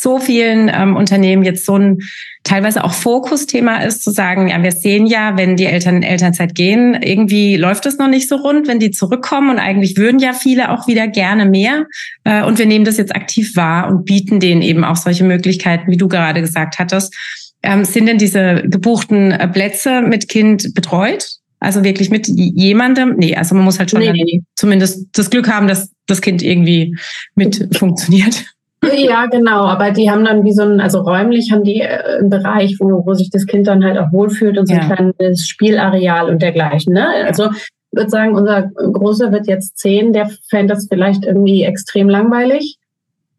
[0.00, 1.98] so vielen ähm, Unternehmen jetzt so ein
[2.42, 6.54] teilweise auch Fokusthema ist, zu sagen, ja, wir sehen ja, wenn die Eltern in Elternzeit
[6.54, 10.32] gehen, irgendwie läuft es noch nicht so rund, wenn die zurückkommen und eigentlich würden ja
[10.32, 11.86] viele auch wieder gerne mehr.
[12.24, 15.90] Äh, und wir nehmen das jetzt aktiv wahr und bieten denen eben auch solche Möglichkeiten,
[15.90, 17.14] wie du gerade gesagt hattest.
[17.62, 21.28] Ähm, sind denn diese gebuchten äh, Plätze mit Kind betreut?
[21.60, 23.16] Also wirklich mit jemandem?
[23.18, 24.40] Nee, also man muss halt schon nee, nee.
[24.56, 26.96] zumindest das Glück haben, dass das Kind irgendwie
[27.34, 28.46] mit funktioniert.
[28.82, 32.30] Ja, genau, aber die haben dann wie so ein, also räumlich haben die äh, einen
[32.30, 34.96] Bereich, wo, wo sich das Kind dann halt auch wohlfühlt und so ein ja.
[34.96, 36.94] kleines Spielareal und dergleichen.
[36.94, 37.06] Ne?
[37.26, 42.08] Also ich würde sagen, unser Großer wird jetzt zehn, der fände das vielleicht irgendwie extrem
[42.08, 42.76] langweilig.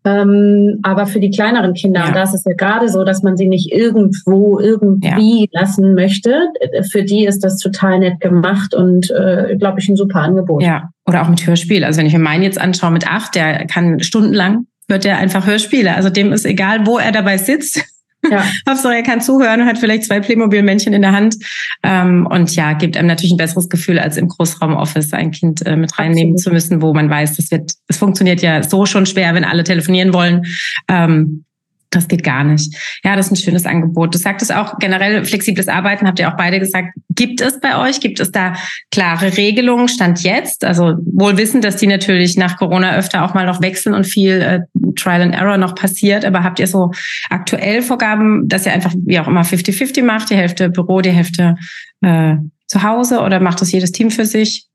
[0.04, 2.08] Ähm, aber für die kleineren Kinder, ja.
[2.08, 5.62] und da ist es ja gerade so, dass man sie nicht irgendwo irgendwie ja.
[5.62, 6.48] lassen möchte,
[6.92, 10.64] für die ist das total nett gemacht und, äh, glaube ich, ein super Angebot.
[10.64, 11.84] Ja, oder auch mit Hörspiel.
[11.84, 15.48] Also wenn ich mir meinen jetzt anschaue mit acht, der kann stundenlang hört er einfach
[15.48, 15.96] Hörspiele.
[15.96, 17.84] Also dem ist egal, wo er dabei sitzt.
[18.30, 18.44] Ja.
[18.70, 21.38] Hauptsache, er kann zuhören und hat vielleicht zwei Playmobil-Männchen in der Hand.
[21.82, 25.76] Ähm, und ja, gibt einem natürlich ein besseres Gefühl, als im Großraum-Office ein Kind äh,
[25.76, 26.62] mit reinnehmen Absolut.
[26.62, 29.64] zu müssen, wo man weiß, das wird, es funktioniert ja so schon schwer, wenn alle
[29.64, 30.44] telefonieren wollen.
[30.88, 31.46] Ähm,
[31.92, 32.76] das geht gar nicht.
[33.04, 34.14] Ja, das ist ein schönes Angebot.
[34.14, 36.94] Du sagtest auch generell flexibles Arbeiten, habt ihr auch beide gesagt.
[37.10, 38.56] Gibt es bei euch, gibt es da
[38.92, 40.64] klare Regelungen, Stand jetzt?
[40.64, 44.42] Also wohl wissen, dass die natürlich nach Corona öfter auch mal noch wechseln und viel
[44.42, 44.60] äh,
[44.96, 46.26] Trial and Error noch passiert.
[46.26, 46.92] Aber habt ihr so
[47.30, 51.56] aktuell Vorgaben, dass ihr einfach wie auch immer 50-50 macht, die Hälfte Büro, die Hälfte
[52.02, 52.36] äh,
[52.68, 54.68] zu Hause oder macht das jedes Team für sich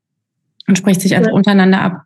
[0.67, 2.01] und spricht sich einfach untereinander ab?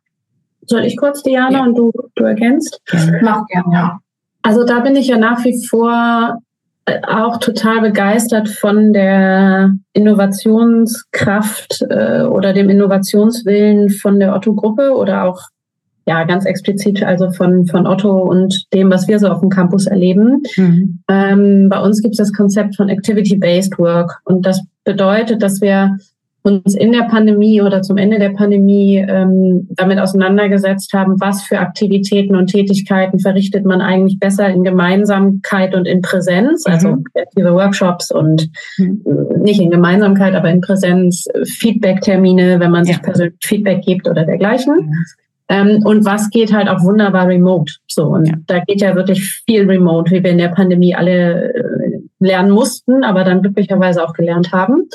[0.65, 1.63] Soll ich kurz, Diana, ja.
[1.63, 2.79] und du, du ergänzt?
[2.93, 2.99] Ja.
[3.21, 3.99] Mach gerne, ja.
[4.41, 6.39] Also da bin ich ja nach wie vor
[6.85, 15.25] äh, auch total begeistert von der Innovationskraft äh, oder dem Innovationswillen von der Otto-Gruppe oder
[15.25, 15.41] auch
[16.07, 19.85] ja ganz explizit also von von Otto und dem, was wir so auf dem Campus
[19.85, 20.41] erleben.
[20.57, 20.99] Mhm.
[21.07, 25.97] Ähm, bei uns gibt es das Konzept von Activity-Based Work und das bedeutet, dass wir
[26.43, 31.59] uns in der Pandemie oder zum Ende der Pandemie ähm, damit auseinandergesetzt haben, was für
[31.59, 37.03] Aktivitäten und Tätigkeiten verrichtet man eigentlich besser in Gemeinsamkeit und in Präsenz, also mhm.
[37.13, 39.03] kreative Workshops und mhm.
[39.39, 43.01] nicht in Gemeinsamkeit, aber in Präsenz, Feedback-Termine, wenn man sich ja.
[43.03, 44.75] persönlich Feedback gibt oder dergleichen.
[44.75, 45.05] Mhm.
[45.49, 47.73] Ähm, und was geht halt auch wunderbar remote.
[47.87, 48.35] So, und ja.
[48.47, 53.03] da geht ja wirklich viel remote, wie wir in der Pandemie alle äh, lernen mussten,
[53.03, 54.87] aber dann glücklicherweise auch gelernt haben.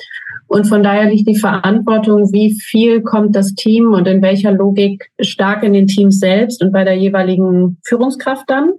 [0.48, 5.10] Und von daher liegt die Verantwortung, wie viel kommt das Team und in welcher Logik
[5.20, 8.70] stark in den Teams selbst und bei der jeweiligen Führungskraft dann.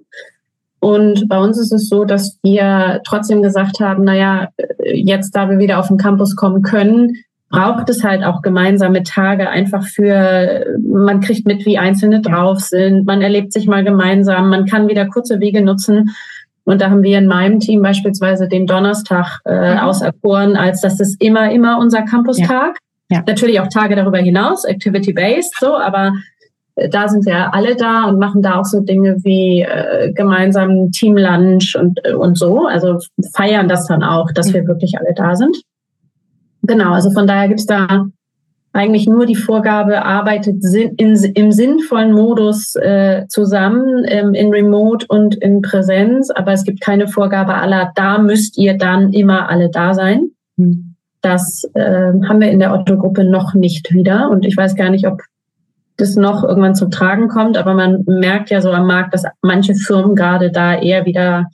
[0.79, 4.49] Und bei uns ist es so, dass wir trotzdem gesagt haben, naja,
[4.83, 7.15] jetzt da wir wieder auf den Campus kommen können,
[7.49, 13.05] braucht es halt auch gemeinsame Tage einfach für, man kriegt mit, wie Einzelne drauf sind,
[13.05, 16.11] man erlebt sich mal gemeinsam, man kann wieder kurze Wege nutzen.
[16.67, 19.79] Und da haben wir in meinem Team beispielsweise den Donnerstag äh, mhm.
[19.79, 22.77] auserkoren, als das ist immer, immer unser Campustag.
[23.09, 23.17] Ja.
[23.17, 23.23] Ja.
[23.25, 26.11] Natürlich auch Tage darüber hinaus, activity-based, so, aber
[26.75, 30.91] äh, da sind wir alle da und machen da auch so Dinge wie äh, gemeinsam
[30.91, 32.65] Teamlunch und, äh, und so.
[32.65, 32.99] Also
[33.33, 34.55] feiern das dann auch, dass mhm.
[34.55, 35.55] wir wirklich alle da sind.
[36.63, 38.07] Genau, also von daher gibt's da
[38.77, 40.63] eigentlich nur die Vorgabe, arbeitet
[40.97, 46.81] in, im sinnvollen Modus äh, zusammen, ähm, in Remote und in Präsenz, aber es gibt
[46.81, 50.29] keine Vorgabe aller, da müsst ihr dann immer alle da sein.
[50.57, 50.95] Hm.
[51.21, 55.07] Das äh, haben wir in der Otto-Gruppe noch nicht wieder und ich weiß gar nicht,
[55.07, 55.21] ob
[55.97, 59.73] das noch irgendwann zum Tragen kommt, aber man merkt ja so am Markt, dass manche
[59.73, 61.47] Firmen gerade da eher wieder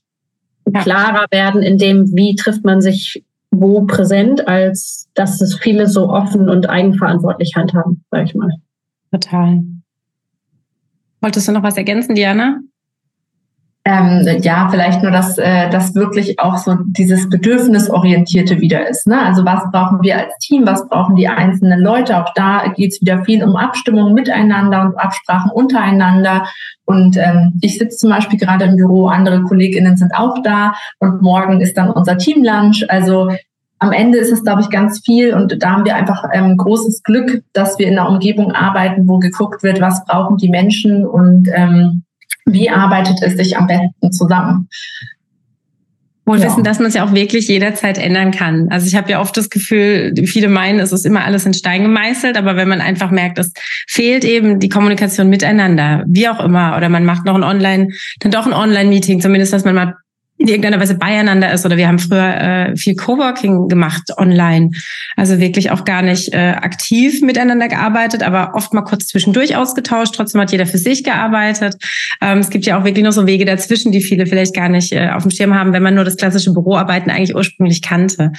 [0.81, 6.09] klarer werden in dem, wie trifft man sich wo präsent, als dass es viele so
[6.09, 8.51] offen und eigenverantwortlich handhaben, sag ich mal.
[9.11, 9.63] Total.
[11.21, 12.59] Wolltest du noch was ergänzen, Diana?
[13.85, 19.07] Ähm, ja, vielleicht nur, dass äh, das wirklich auch so dieses Bedürfnisorientierte wieder ist.
[19.07, 19.21] Ne?
[19.21, 22.17] Also was brauchen wir als Team, was brauchen die einzelnen Leute?
[22.17, 26.47] Auch da geht es wieder viel um Abstimmung miteinander und Absprachen untereinander.
[26.85, 31.21] Und ähm, ich sitze zum Beispiel gerade im Büro, andere KollegInnen sind auch da und
[31.21, 32.89] morgen ist dann unser Teamlunch.
[32.89, 33.31] Also
[33.83, 37.03] am Ende ist es, glaube ich, ganz viel und da haben wir einfach ähm, großes
[37.03, 41.49] Glück, dass wir in einer Umgebung arbeiten, wo geguckt wird, was brauchen die Menschen und
[41.53, 42.03] ähm,
[42.45, 44.69] wie arbeitet es sich am besten zusammen.
[46.25, 46.45] Wohl ja.
[46.45, 48.69] wissen, dass man es ja auch wirklich jederzeit ändern kann.
[48.69, 51.81] Also ich habe ja oft das Gefühl, viele meinen, es ist immer alles in Stein
[51.81, 53.51] gemeißelt, aber wenn man einfach merkt, es
[53.89, 57.89] fehlt eben die Kommunikation miteinander, wie auch immer, oder man macht noch ein Online,
[58.21, 59.95] dann doch ein Online-Meeting, zumindest, dass man mal
[60.43, 61.65] in irgendeiner Weise beieinander ist.
[61.65, 64.71] Oder wir haben früher äh, viel Coworking gemacht online.
[65.15, 70.15] Also wirklich auch gar nicht äh, aktiv miteinander gearbeitet, aber oft mal kurz zwischendurch ausgetauscht.
[70.15, 71.77] Trotzdem hat jeder für sich gearbeitet.
[72.19, 74.91] Ähm, es gibt ja auch wirklich noch so Wege dazwischen, die viele vielleicht gar nicht
[74.91, 78.33] äh, auf dem Schirm haben, wenn man nur das klassische Büroarbeiten eigentlich ursprünglich kannte.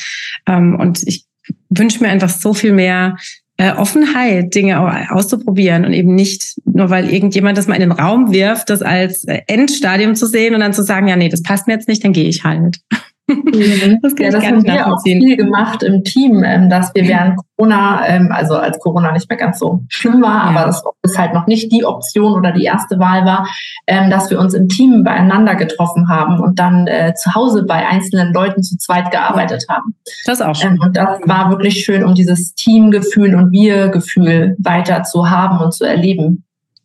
[0.46, 1.24] Ähm, und ich
[1.70, 3.16] wünsche mir einfach so viel mehr
[3.56, 8.32] äh, Offenheit, Dinge auszuprobieren und eben nicht nur, weil irgendjemand das mal in den Raum
[8.32, 11.66] wirft, das als äh, Endstadium zu sehen und dann zu sagen, ja, nee, das passt
[11.66, 12.80] mir jetzt nicht, dann gehe ich halt.
[13.26, 14.00] Mhm.
[14.02, 18.06] Das, ja, das haben wir auch viel gemacht im Team, ähm, dass wir während Corona,
[18.06, 20.50] ähm, also als Corona nicht mehr ganz so schlimm war, ja.
[20.50, 23.48] aber das ist halt noch nicht die Option oder die erste Wahl war,
[23.86, 27.86] ähm, dass wir uns im Team beieinander getroffen haben und dann äh, zu Hause bei
[27.86, 29.94] einzelnen Leuten zu zweit gearbeitet haben.
[30.26, 30.78] Das auch schön.
[30.78, 35.84] und das war wirklich schön, um dieses Teamgefühl und Wir-Gefühl weiter zu haben und zu
[35.84, 36.44] erleben.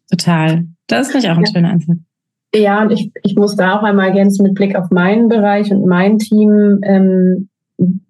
[0.09, 0.65] Total.
[0.87, 1.51] Das ist nicht auch ein ja.
[1.51, 1.97] schöner Ansatz.
[2.53, 5.85] Ja, und ich, ich muss da auch einmal ergänzen mit Blick auf meinen Bereich und
[5.85, 6.79] mein Team.
[6.83, 7.49] Ähm,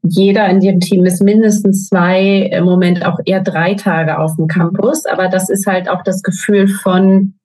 [0.02, 4.48] jeder in dem Team ist mindestens zwei, im Moment auch eher drei Tage auf dem
[4.48, 5.06] Campus.
[5.06, 7.36] Aber das ist halt auch das Gefühl von,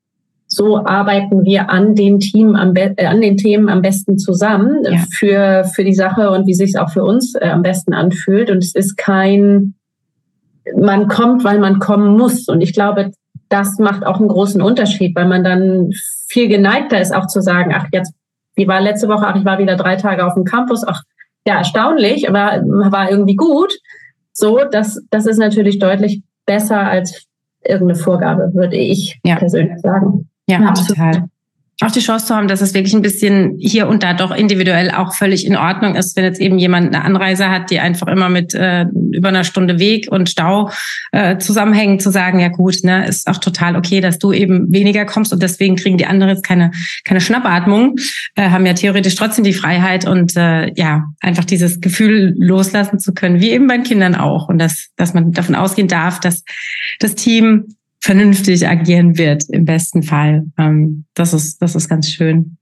[0.46, 5.04] so arbeiten wir an den Team am äh, an den Themen am besten zusammen ja.
[5.12, 8.50] für für die Sache und wie sich es auch für uns äh, am besten anfühlt
[8.50, 9.74] und es ist kein
[10.76, 13.10] man kommt, weil man kommen muss und ich glaube,
[13.54, 15.90] das macht auch einen großen Unterschied, weil man dann
[16.26, 18.12] viel geneigter ist, auch zu sagen, ach, jetzt,
[18.56, 21.02] wie war letzte Woche, ach, ich war wieder drei Tage auf dem Campus, ach,
[21.46, 23.72] ja, erstaunlich, aber war irgendwie gut.
[24.32, 27.26] So, das, das ist natürlich deutlich besser als
[27.62, 29.36] irgendeine Vorgabe, würde ich ja.
[29.36, 30.28] persönlich sagen.
[30.48, 31.28] Ja, ja total
[31.80, 34.90] auch die Chance zu haben, dass es wirklich ein bisschen hier und da doch individuell
[34.92, 38.28] auch völlig in Ordnung ist, wenn jetzt eben jemand eine Anreise hat, die einfach immer
[38.28, 40.70] mit äh, über einer Stunde Weg und Stau
[41.10, 45.04] äh, zusammenhängen, zu sagen, ja gut, ne, ist auch total okay, dass du eben weniger
[45.04, 46.70] kommst und deswegen kriegen die anderen jetzt keine
[47.04, 47.96] keine Schnappatmung,
[48.36, 53.12] äh, haben ja theoretisch trotzdem die Freiheit und äh, ja einfach dieses Gefühl loslassen zu
[53.12, 56.44] können, wie eben bei Kindern auch und dass dass man davon ausgehen darf, dass
[57.00, 57.66] das Team
[58.04, 60.44] vernünftig agieren wird, im besten Fall.
[60.58, 62.58] Ähm, das, ist, das ist ganz schön.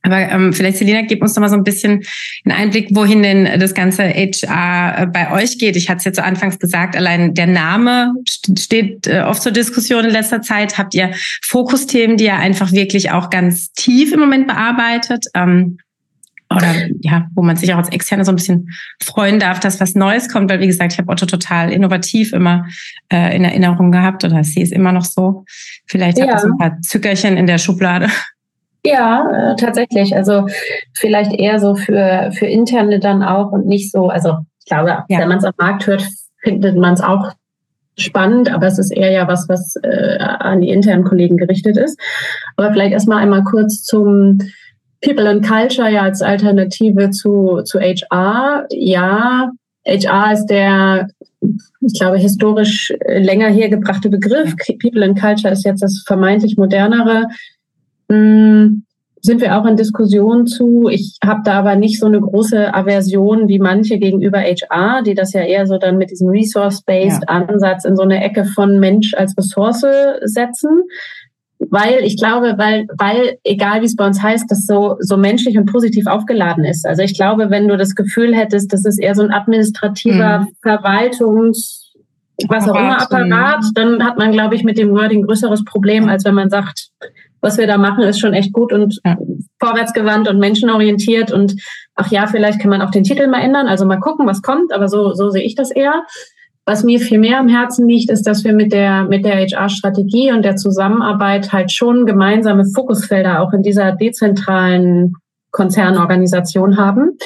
[0.00, 2.02] Aber ähm, vielleicht, Selina, gib uns noch mal so ein bisschen
[2.46, 5.76] einen Einblick, wohin denn das ganze HR äh, bei euch geht.
[5.76, 8.14] Ich hatte es jetzt so anfangs gesagt, allein der Name
[8.56, 10.78] steht äh, oft zur Diskussion in letzter Zeit.
[10.78, 11.10] Habt ihr
[11.44, 15.26] Fokusthemen, die ihr einfach wirklich auch ganz tief im Moment bearbeitet?
[15.34, 15.76] Ähm,
[16.54, 18.70] oder ja, wo man sich auch als Externe so ein bisschen
[19.02, 22.66] freuen darf, dass was Neues kommt, weil wie gesagt, ich habe Otto total innovativ immer
[23.12, 25.44] äh, in Erinnerung gehabt oder sie ist immer noch so.
[25.86, 26.26] Vielleicht ja.
[26.26, 28.08] hat das ein paar Zückerchen in der Schublade.
[28.84, 30.16] Ja, äh, tatsächlich.
[30.16, 30.46] Also
[30.94, 35.18] vielleicht eher so für, für Interne dann auch und nicht so, also ich glaube, ja.
[35.18, 36.06] wenn man es am Markt hört,
[36.42, 37.32] findet man es auch
[37.98, 42.00] spannend, aber es ist eher ja was, was äh, an die internen Kollegen gerichtet ist.
[42.56, 44.38] Aber vielleicht erstmal einmal kurz zum
[45.00, 48.66] People and Culture ja als Alternative zu, zu HR.
[48.70, 49.50] Ja,
[49.86, 51.08] HR ist der,
[51.80, 54.54] ich glaube, historisch länger hergebrachte Begriff.
[54.80, 57.28] People and Culture ist jetzt das vermeintlich modernere.
[58.10, 58.84] Hm,
[59.20, 60.88] sind wir auch in Diskussion zu.
[60.88, 65.32] Ich habe da aber nicht so eine große Aversion wie manche gegenüber HR, die das
[65.32, 67.34] ja eher so dann mit diesem Resource-Based ja.
[67.34, 69.84] Ansatz in so eine Ecke von Mensch als Ressource
[70.22, 70.82] setzen
[71.58, 75.58] weil ich glaube, weil, weil egal wie es bei uns heißt, das so, so menschlich
[75.58, 76.86] und positiv aufgeladen ist.
[76.86, 80.48] Also ich glaube, wenn du das Gefühl hättest, das ist eher so ein administrativer mhm.
[80.62, 81.92] Verwaltungs,
[82.48, 86.24] was auch immer Apparat, dann hat man, glaube ich, mit dem Wording größeres Problem, als
[86.24, 86.90] wenn man sagt,
[87.40, 89.16] was wir da machen, ist schon echt gut und ja.
[89.60, 91.54] vorwärtsgewandt und menschenorientiert und
[91.94, 94.72] ach ja, vielleicht kann man auch den Titel mal ändern, also mal gucken, was kommt,
[94.72, 96.04] aber so, so sehe ich das eher.
[96.68, 100.32] Was mir viel mehr am Herzen liegt, ist, dass wir mit der, mit der HR-Strategie
[100.32, 105.14] und der Zusammenarbeit halt schon gemeinsame Fokusfelder auch in dieser dezentralen
[105.50, 107.16] Konzernorganisation haben.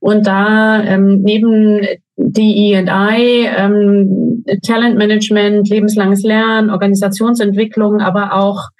[0.00, 8.70] Und da ähm, neben DE&I, ähm, Talentmanagement, lebenslanges Lernen, Organisationsentwicklung, aber auch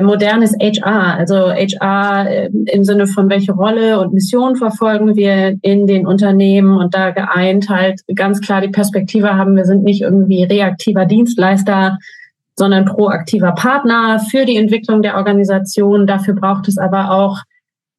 [0.00, 5.86] modernes HR, also HR äh, im Sinne von welche Rolle und Mission verfolgen wir in
[5.86, 10.42] den Unternehmen und da geeint halt ganz klar die Perspektive haben, wir sind nicht irgendwie
[10.42, 11.98] reaktiver Dienstleister,
[12.56, 16.06] sondern proaktiver Partner für die Entwicklung der Organisation.
[16.06, 17.42] Dafür braucht es aber auch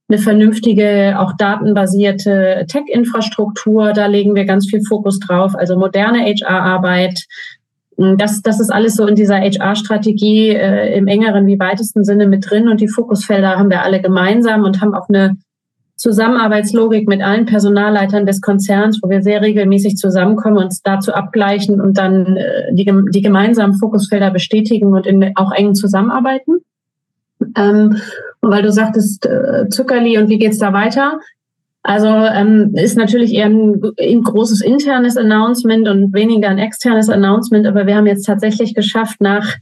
[0.09, 3.93] eine vernünftige, auch datenbasierte Tech-Infrastruktur.
[3.93, 5.53] Da legen wir ganz viel Fokus drauf.
[5.55, 7.25] Also moderne HR-Arbeit,
[7.97, 12.49] das, das ist alles so in dieser HR-Strategie äh, im engeren wie weitesten Sinne mit
[12.49, 15.35] drin und die Fokusfelder haben wir alle gemeinsam und haben auch eine
[15.95, 21.97] Zusammenarbeitslogik mit allen Personalleitern des Konzerns, wo wir sehr regelmäßig zusammenkommen, uns dazu abgleichen und
[21.97, 26.57] dann äh, die, die gemeinsamen Fokusfelder bestätigen und in, auch eng zusammenarbeiten.
[27.55, 27.97] Ähm,
[28.41, 31.19] und weil du sagtest, äh, Zuckerli und wie geht's da weiter?
[31.87, 37.65] Also ähm, ist natürlich eher ein, ein, großes internes Announcement und weniger ein externes Announcement,
[37.65, 39.55] aber wir haben jetzt tatsächlich geschafft, nach,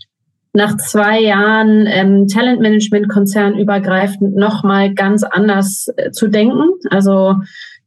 [0.51, 6.63] nach zwei Jahren ähm, Talentmanagement-Konzern übergreifend nochmal ganz anders äh, zu denken.
[6.89, 7.35] Also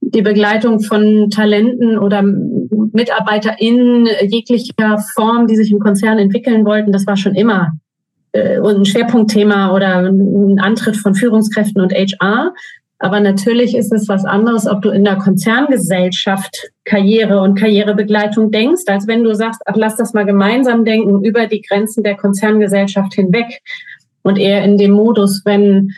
[0.03, 7.09] die Begleitung von Talenten oder MitarbeiterInnen jeglicher Form, die sich im Konzern entwickeln wollten, das
[7.09, 7.72] war schon immer
[8.31, 12.53] äh, ein Schwerpunktthema oder ein Antritt von Führungskräften und HR.
[13.00, 18.82] Aber natürlich ist es was anderes, ob du in der Konzerngesellschaft Karriere und Karrierebegleitung denkst,
[18.87, 23.14] als wenn du sagst, ach, lass das mal gemeinsam denken über die Grenzen der Konzerngesellschaft
[23.14, 23.61] hinweg.
[24.22, 25.92] Und eher in dem Modus, wenn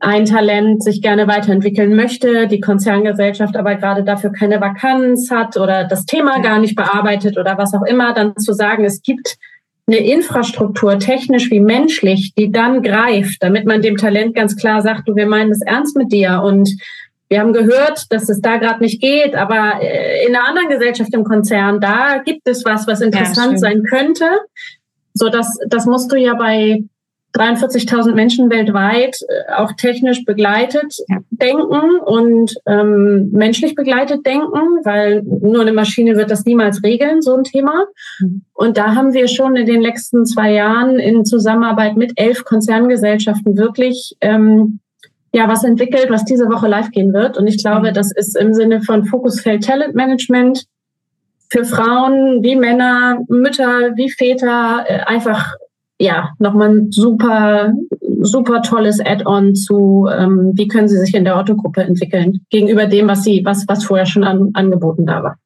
[0.00, 5.84] ein Talent sich gerne weiterentwickeln möchte, die Konzerngesellschaft aber gerade dafür keine Vakanz hat oder
[5.84, 9.36] das Thema gar nicht bearbeitet oder was auch immer, dann zu sagen, es gibt
[9.86, 15.08] eine Infrastruktur, technisch wie menschlich, die dann greift, damit man dem Talent ganz klar sagt,
[15.08, 16.68] du, wir meinen das ernst mit dir und
[17.28, 21.12] wir haben gehört, dass es da gerade nicht geht, aber äh, in einer anderen Gesellschaft
[21.14, 24.26] im Konzern, da gibt es was, was interessant ja, sein könnte.
[25.14, 26.84] So, das, das musst du ja bei
[27.36, 31.18] 43.000 Menschen weltweit äh, auch technisch begleitet ja.
[31.30, 37.34] denken und ähm, menschlich begleitet denken, weil nur eine Maschine wird das niemals regeln, so
[37.34, 37.86] ein Thema.
[38.20, 38.42] Mhm.
[38.54, 43.56] Und da haben wir schon in den letzten zwei Jahren in Zusammenarbeit mit elf Konzerngesellschaften
[43.56, 44.80] wirklich ähm,
[45.32, 47.36] ja was entwickelt, was diese Woche live gehen wird.
[47.36, 47.94] Und ich glaube, mhm.
[47.94, 50.64] das ist im Sinne von Fokusfeld Talent Management
[51.48, 55.54] für Frauen wie Männer, Mütter wie Väter äh, einfach
[55.98, 57.72] ja, nochmal ein super,
[58.20, 63.08] super tolles Add-on zu, ähm, wie können Sie sich in der Otto-Gruppe entwickeln, gegenüber dem,
[63.08, 65.36] was Sie, was, was vorher schon an, angeboten da war.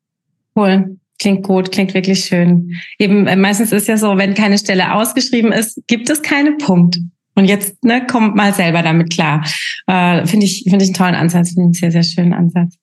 [0.56, 0.96] Cool.
[1.20, 2.72] Klingt gut, klingt wirklich schön.
[2.98, 6.98] Eben, äh, meistens ist ja so, wenn keine Stelle ausgeschrieben ist, gibt es keine Punkt.
[7.34, 9.44] Und jetzt ne, kommt mal selber damit klar.
[9.86, 12.76] Äh, finde ich, finde ich einen tollen Ansatz, finde ich einen sehr, sehr schönen Ansatz.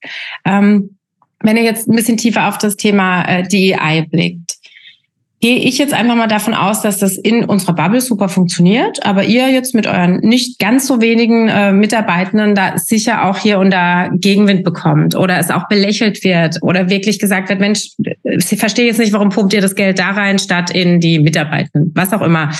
[0.45, 0.97] Ähm,
[1.41, 4.57] wenn ihr jetzt ein bisschen tiefer auf das Thema äh, DEI blickt,
[5.39, 9.23] gehe ich jetzt einfach mal davon aus, dass das in unserer Bubble super funktioniert, aber
[9.23, 13.71] ihr jetzt mit euren nicht ganz so wenigen äh, Mitarbeitenden da sicher auch hier und
[13.71, 17.91] da Gegenwind bekommt oder es auch belächelt wird oder wirklich gesagt wird, Mensch,
[18.23, 21.91] ich verstehe jetzt nicht, warum pumpt ihr das Geld da rein statt in die Mitarbeitenden,
[21.93, 22.51] was auch immer.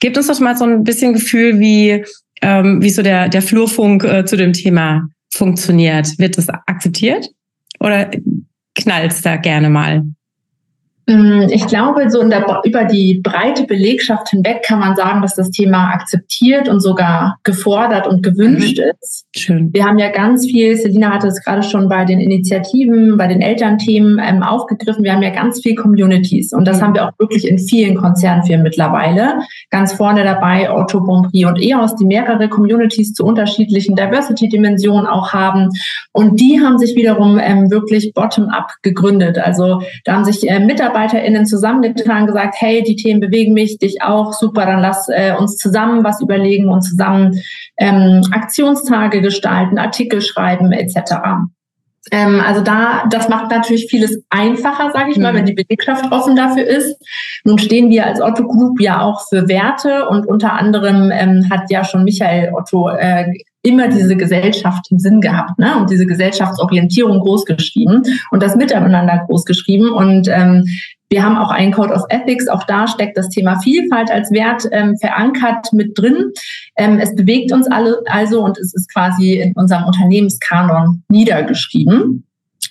[0.00, 2.04] Gebt uns doch mal so ein bisschen Gefühl, wie,
[2.42, 6.18] ähm, wie so der, der Flurfunk äh, zu dem Thema funktioniert.
[6.18, 7.30] Wird das akzeptiert
[7.80, 8.10] oder
[8.74, 10.02] knallt es da gerne mal?
[11.08, 15.50] Mm, ich glaube, so der, über die breite Belegschaft hinweg kann man sagen, dass das
[15.50, 18.90] Thema akzeptiert und sogar gefordert und gewünscht mhm.
[19.00, 19.24] ist.
[19.36, 19.72] Schön.
[19.72, 23.40] Wir haben ja ganz viel, Selina hatte es gerade schon bei den Initiativen, bei den
[23.40, 25.04] Elternthemen ähm, aufgegriffen.
[25.04, 26.82] Wir haben ja ganz viel Communities und das mhm.
[26.82, 29.42] haben wir auch wirklich in vielen Konzernfirmen mittlerweile.
[29.70, 35.68] Ganz vorne dabei Otto, Bonprix und EOS, die mehrere Communities zu unterschiedlichen Diversity-Dimensionen auch haben.
[36.10, 39.38] Und die haben sich wiederum ähm, wirklich bottom-up gegründet.
[39.38, 44.02] Also da haben sich äh, Mitarbeiter MitarbeiterInnen zusammengetan, gesagt, hey, die Themen bewegen mich, dich
[44.02, 47.40] auch, super, dann lass äh, uns zusammen was überlegen und zusammen
[47.76, 50.96] ähm, Aktionstage gestalten, Artikel schreiben etc.
[52.12, 55.38] Ähm, also da, das macht natürlich vieles einfacher, sage ich mal, mhm.
[55.38, 56.96] wenn die Belegschaft offen dafür ist.
[57.44, 61.70] Nun stehen wir als Otto Group ja auch für Werte und unter anderem ähm, hat
[61.70, 63.26] ja schon Michael Otto äh,
[63.66, 65.76] immer diese Gesellschaft im Sinn gehabt ne?
[65.76, 69.90] und diese Gesellschaftsorientierung großgeschrieben und das Miteinander großgeschrieben.
[69.90, 70.64] Und ähm,
[71.10, 74.68] wir haben auch einen Code of Ethics, auch da steckt das Thema Vielfalt als Wert
[74.70, 76.32] ähm, verankert mit drin.
[76.76, 82.24] Ähm, es bewegt uns alle also und es ist quasi in unserem Unternehmenskanon niedergeschrieben.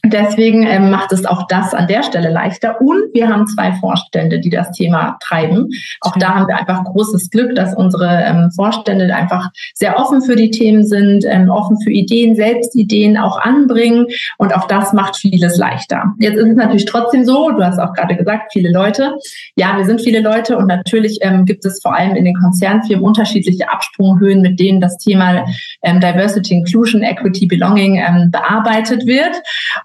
[0.06, 2.80] Deswegen ähm, macht es auch das an der Stelle leichter.
[2.80, 5.70] Und wir haben zwei Vorstände, die das Thema treiben.
[6.02, 10.36] Auch da haben wir einfach großes Glück, dass unsere ähm, Vorstände einfach sehr offen für
[10.36, 14.08] die Themen sind, ähm, offen für Ideen, selbst Ideen auch anbringen.
[14.38, 16.04] Und auch das macht vieles leichter.
[16.20, 19.16] Jetzt ist es natürlich trotzdem so, du hast auch gerade gesagt, viele Leute.
[19.56, 23.04] Ja, wir sind viele Leute und natürlich ähm, gibt es vor allem in den Konzernfirmen
[23.04, 25.46] unterschiedliche Absprunghöhen, mit denen das Thema
[25.82, 29.36] ähm, Diversity, Inclusion, Equity, Belonging ähm, bearbeitet wird.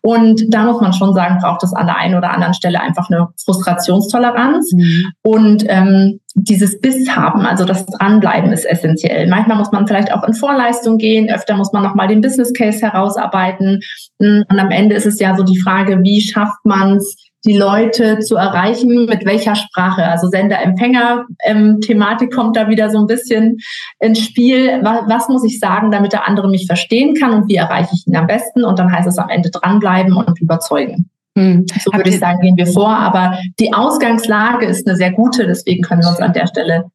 [0.02, 0.09] Und
[0.48, 3.28] da muss man schon sagen, braucht es an der einen oder anderen Stelle einfach eine
[3.44, 5.12] Frustrationstoleranz mhm.
[5.22, 9.28] und ähm, dieses Biss haben, also das Dranbleiben ist essentiell.
[9.28, 12.80] Manchmal muss man vielleicht auch in Vorleistung gehen, öfter muss man nochmal den Business Case
[12.80, 13.80] herausarbeiten.
[14.18, 18.18] Und am Ende ist es ja so die Frage, wie schafft man es, die Leute
[18.18, 20.04] zu erreichen, mit welcher Sprache.
[20.04, 23.58] Also Sender-Empfänger-Thematik kommt da wieder so ein bisschen
[23.98, 24.80] ins Spiel.
[24.82, 28.06] Was, was, muss ich sagen, damit der andere mich verstehen kann und wie erreiche ich
[28.06, 28.64] ihn am besten?
[28.64, 31.10] Und dann heißt es am Ende dranbleiben und überzeugen.
[31.36, 31.66] Hm.
[31.80, 32.90] So würde ich sagen, gehen wir vor.
[32.90, 36.86] Aber die Ausgangslage ist eine sehr gute, deswegen können wir uns an der Stelle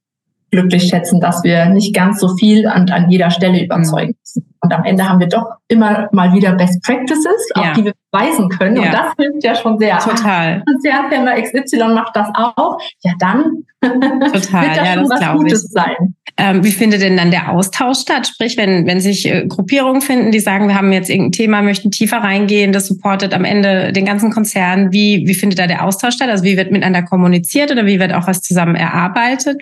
[0.51, 4.54] glücklich schätzen, dass wir nicht ganz so viel an, an jeder Stelle überzeugen müssen.
[4.65, 7.73] Und am Ende haben wir doch immer mal wieder Best Practices, auf ja.
[7.73, 8.77] die wir weisen können.
[8.77, 8.83] Ja.
[8.83, 9.99] Und das hilft ja schon sehr.
[9.99, 10.63] Total.
[10.67, 12.79] Konzernfirma XY macht das auch.
[13.03, 14.31] Ja, dann Total.
[14.31, 15.71] wird das ja, schon das was Gutes ich.
[15.71, 16.15] sein.
[16.37, 18.27] Ähm, wie findet denn dann der Austausch statt?
[18.27, 21.91] Sprich, wenn, wenn sich äh, Gruppierungen finden, die sagen, wir haben jetzt irgendein Thema, möchten
[21.91, 24.91] tiefer reingehen, das supportet am Ende den ganzen Konzern.
[24.91, 26.29] Wie, wie findet da der Austausch statt?
[26.29, 29.61] Also wie wird miteinander kommuniziert oder wie wird auch was zusammen erarbeitet?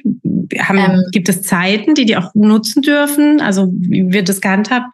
[0.57, 3.41] Haben, ähm, gibt es Zeiten, die die auch nutzen dürfen?
[3.41, 4.87] Also wie wird das gehandhabt?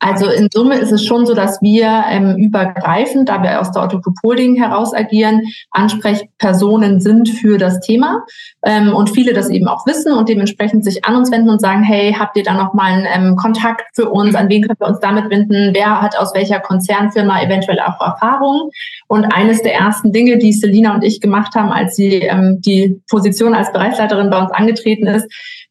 [0.00, 3.82] Also in Summe ist es schon so, dass wir ähm, übergreifend, da wir aus der
[3.82, 5.42] Otto Holding heraus agieren,
[5.72, 8.24] Ansprechpersonen sind für das Thema
[8.64, 11.82] ähm, und viele das eben auch wissen und dementsprechend sich an uns wenden und sagen,
[11.82, 14.36] hey, habt ihr da noch mal einen ähm, Kontakt für uns?
[14.36, 15.74] An wen können wir uns damit wenden?
[15.74, 18.70] Wer hat aus welcher Konzernfirma eventuell auch Erfahrung?
[19.08, 23.00] Und eines der ersten Dinge, die Selina und ich gemacht haben, als sie ähm, die
[23.10, 25.26] Position als Bereichsleiterin bei uns angetreten ist,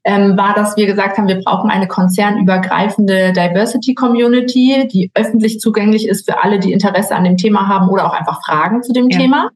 [0.07, 6.07] ähm, war, dass wir gesagt haben, wir brauchen eine konzernübergreifende Diversity Community, die öffentlich zugänglich
[6.07, 9.09] ist für alle, die Interesse an dem Thema haben oder auch einfach Fragen zu dem
[9.09, 9.19] ja.
[9.19, 9.49] Thema.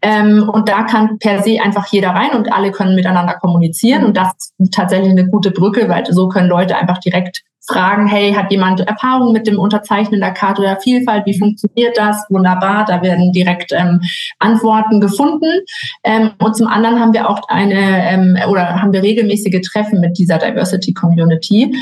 [0.00, 4.04] Ähm, und da kann per se einfach jeder rein und alle können miteinander kommunizieren.
[4.04, 8.32] Und das ist tatsächlich eine gute Brücke, weil so können Leute einfach direkt fragen, hey,
[8.32, 11.26] hat jemand Erfahrung mit dem Unterzeichnen der Karte der Vielfalt?
[11.26, 12.24] Wie funktioniert das?
[12.30, 14.00] Wunderbar, da werden direkt ähm,
[14.38, 15.60] Antworten gefunden.
[16.04, 20.18] Ähm, und zum anderen haben wir auch eine ähm, oder haben wir regelmäßige Treffen mit
[20.18, 21.74] dieser Diversity Community,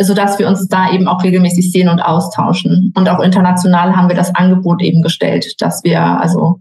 [0.00, 2.92] sodass wir uns da eben auch regelmäßig sehen und austauschen.
[2.96, 6.60] Und auch international haben wir das Angebot eben gestellt, dass wir also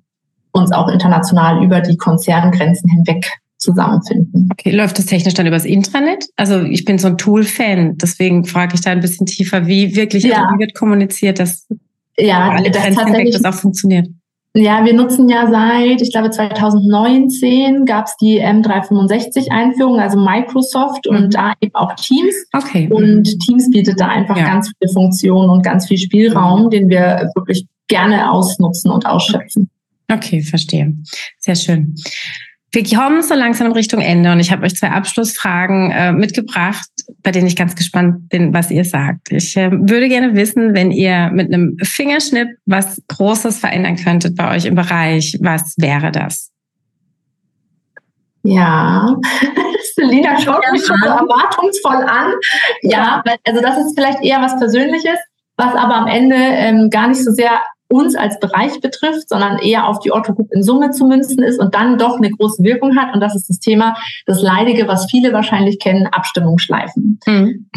[0.52, 3.32] uns auch international über die Konzerngrenzen hinweg
[3.64, 4.50] zusammenfinden.
[4.52, 6.26] Okay, läuft das technisch dann übers Intranet?
[6.36, 10.24] Also ich bin so ein Tool-Fan, deswegen frage ich da ein bisschen tiefer, wie wirklich
[10.24, 10.44] ja.
[10.44, 11.68] also wie wird kommuniziert, dass
[12.18, 14.08] ja, alle das Trends hinweg das auch funktioniert.
[14.56, 21.18] Ja, wir nutzen ja seit, ich glaube 2019 gab es die M365-Einführung, also Microsoft mhm.
[21.18, 22.36] und da eben auch Teams.
[22.54, 22.88] Okay.
[22.92, 24.46] Und Teams bietet da einfach ja.
[24.46, 26.70] ganz viele Funktionen und ganz viel Spielraum, mhm.
[26.70, 29.72] den wir wirklich gerne ausnutzen und ausschöpfen.
[30.12, 30.94] Okay, verstehe.
[31.40, 31.96] Sehr schön.
[32.74, 36.90] Wir kommen so langsam in Richtung Ende und ich habe euch zwei Abschlussfragen äh, mitgebracht,
[37.22, 39.32] bei denen ich ganz gespannt bin, was ihr sagt.
[39.32, 44.56] Ich äh, würde gerne wissen, wenn ihr mit einem Fingerschnipp was Großes verändern könntet bei
[44.56, 46.50] euch im Bereich, was wäre das?
[48.42, 49.18] Ja,
[49.96, 52.34] Selina schaut mich schon so erwartungsvoll an.
[52.82, 55.20] Ja, also das ist vielleicht eher was Persönliches,
[55.58, 59.88] was aber am Ende ähm, gar nicht so sehr uns als Bereich betrifft, sondern eher
[59.88, 62.98] auf die Otto Group in Summe zu münzen ist und dann doch eine große Wirkung
[62.98, 63.14] hat.
[63.14, 67.20] Und das ist das Thema, das Leidige, was viele wahrscheinlich kennen, Abstimmungsschleifen.
[67.26, 67.70] Mhm.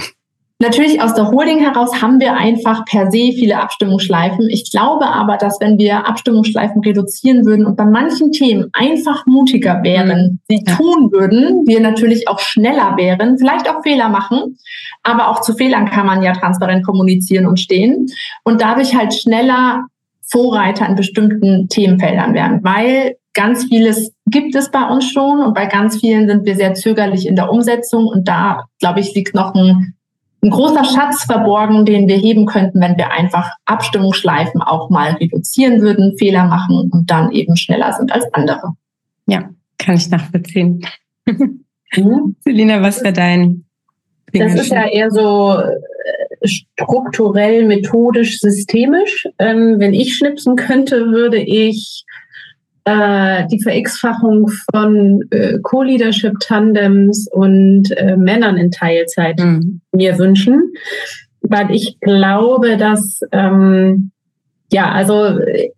[0.58, 4.48] Natürlich aus der Holding heraus haben wir einfach per se viele Abstimmungsschleifen.
[4.48, 9.82] Ich glaube aber, dass wenn wir Abstimmungsschleifen reduzieren würden und bei manchen Themen einfach mutiger
[9.82, 10.74] wären, sie ja.
[10.74, 14.56] tun würden, wir natürlich auch schneller wären, vielleicht auch Fehler machen,
[15.02, 18.06] aber auch zu Fehlern kann man ja transparent kommunizieren und stehen
[18.42, 19.84] und dadurch halt schneller
[20.28, 25.66] Vorreiter in bestimmten Themenfeldern werden, weil ganz vieles gibt es bei uns schon und bei
[25.66, 29.54] ganz vielen sind wir sehr zögerlich in der Umsetzung und da, glaube ich, liegt noch
[29.54, 29.94] ein,
[30.42, 35.80] ein großer Schatz verborgen, den wir heben könnten, wenn wir einfach Abstimmungsschleifen auch mal reduzieren
[35.80, 38.72] würden, Fehler machen und dann eben schneller sind als andere.
[39.26, 40.84] Ja, kann ich nachvollziehen.
[41.26, 42.36] Mhm.
[42.44, 43.66] Selina, was wäre dein
[44.32, 45.56] das ist ja eher so
[46.44, 49.26] strukturell, methodisch, systemisch.
[49.38, 52.04] Ähm, wenn ich schnipsen könnte, würde ich
[52.84, 59.80] äh, die VerX-Fachung von äh, Co-Leadership-Tandems und äh, Männern in Teilzeit mhm.
[59.92, 60.72] mir wünschen,
[61.40, 64.12] weil ich glaube, dass ähm,
[64.72, 65.70] ja, also äh,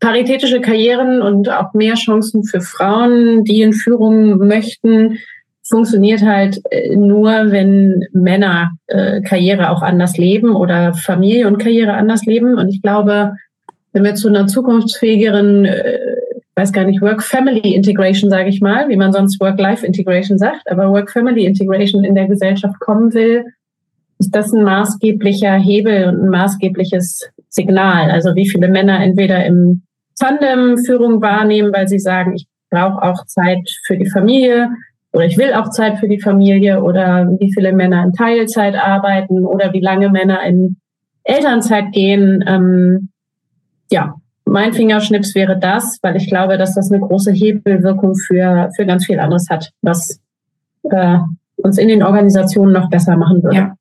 [0.00, 5.18] paritätische Karrieren und auch mehr Chancen für Frauen, die in Führung möchten,
[5.68, 11.94] funktioniert halt äh, nur, wenn Männer äh, Karriere auch anders leben oder Familie und Karriere
[11.94, 12.58] anders leben.
[12.58, 13.34] Und ich glaube,
[13.92, 15.98] wenn wir zu einer zukunftsfähigeren, äh,
[16.56, 22.14] weiß gar nicht, Work-Family-Integration, sage ich mal, wie man sonst Work-Life-Integration sagt, aber Work-Family-Integration in
[22.14, 23.44] der Gesellschaft kommen will,
[24.18, 28.10] ist das ein maßgeblicher Hebel und ein maßgebliches Signal.
[28.10, 29.82] Also wie viele Männer entweder im
[30.18, 34.68] Tandem Führung wahrnehmen, weil sie sagen, ich brauche auch Zeit für die Familie
[35.12, 39.44] oder ich will auch Zeit für die Familie oder wie viele Männer in Teilzeit arbeiten
[39.44, 40.76] oder wie lange Männer in
[41.24, 42.44] Elternzeit gehen.
[42.46, 43.08] Ähm,
[43.90, 48.86] ja, mein Fingerschnips wäre das, weil ich glaube, dass das eine große Hebelwirkung für, für
[48.86, 50.20] ganz viel anderes hat, was
[50.90, 51.18] äh,
[51.56, 53.56] uns in den Organisationen noch besser machen würde.
[53.56, 53.74] Ja.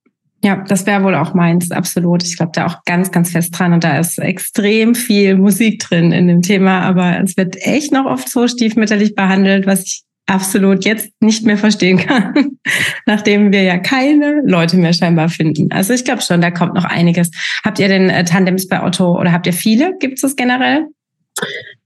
[0.44, 2.24] Ja, das wäre wohl auch meins, absolut.
[2.24, 6.12] Ich glaube da auch ganz, ganz fest dran und da ist extrem viel Musik drin
[6.12, 10.86] in dem Thema, aber es wird echt noch oft so stiefmütterlich behandelt, was ich absolut
[10.86, 12.58] jetzt nicht mehr verstehen kann,
[13.06, 15.72] nachdem wir ja keine Leute mehr scheinbar finden.
[15.72, 17.32] Also ich glaube schon, da kommt noch einiges.
[17.64, 19.98] Habt ihr denn äh, Tandems bei Otto oder habt ihr viele?
[20.00, 20.88] Gibt es das generell?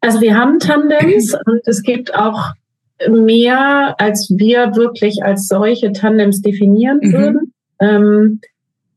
[0.02, 2.52] Also wir haben Tandems und es gibt auch
[3.10, 7.14] mehr, als wir wirklich als solche Tandems definieren mhm.
[7.14, 7.54] würden.
[7.80, 8.42] Ähm,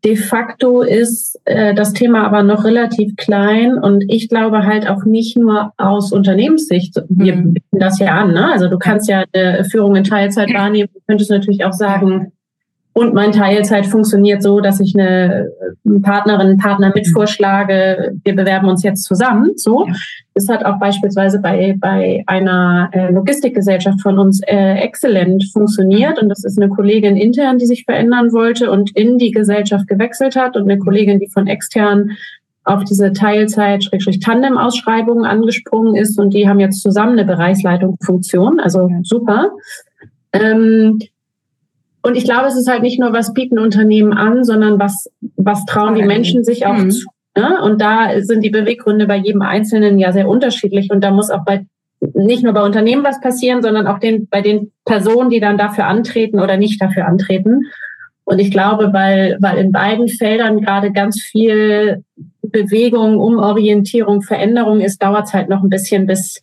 [0.05, 5.05] de facto ist äh, das Thema aber noch relativ klein und ich glaube halt auch
[5.05, 7.01] nicht nur aus Unternehmenssicht.
[7.09, 7.55] Wir mhm.
[7.55, 8.33] bieten das ja an.
[8.33, 8.53] Ne?
[8.53, 10.91] Also du kannst ja eine Führung in Teilzeit wahrnehmen.
[10.93, 12.33] Du könntest natürlich auch sagen,
[12.95, 15.51] und mein Teilzeit funktioniert so, dass ich eine
[16.03, 19.51] Partnerin, einen Partner mit vorschlage, wir bewerben uns jetzt zusammen.
[19.57, 19.89] So.
[20.35, 26.23] Das hat auch beispielsweise bei, bei einer äh, Logistikgesellschaft von uns äh, exzellent funktioniert.
[26.23, 30.37] Und das ist eine Kollegin intern, die sich verändern wollte und in die Gesellschaft gewechselt
[30.37, 32.13] hat und eine Kollegin, die von extern
[32.63, 38.61] auf diese Teilzeit-Tandem-Ausschreibungen angesprungen ist und die haben jetzt zusammen eine Bereichsleitungsfunktion.
[38.61, 39.51] Also super.
[40.33, 41.01] Ähm,
[42.05, 45.65] und ich glaube, es ist halt nicht nur, was bieten Unternehmen an, sondern was, was
[45.65, 46.91] trauen die Menschen sich auch mhm.
[46.91, 47.09] zu.
[47.35, 47.63] Ne?
[47.63, 50.91] Und da sind die Beweggründe bei jedem Einzelnen ja sehr unterschiedlich.
[50.91, 51.65] Und da muss auch bei
[52.13, 55.87] nicht nur bei Unternehmen was passieren, sondern auch den, bei den Personen, die dann dafür
[55.87, 57.63] antreten oder nicht dafür antreten.
[58.25, 62.05] Und ich glaube, weil, weil in beiden Feldern gerade ganz viel
[62.43, 66.43] Bewegung, Umorientierung, Veränderung ist, dauert es halt noch ein bisschen, bis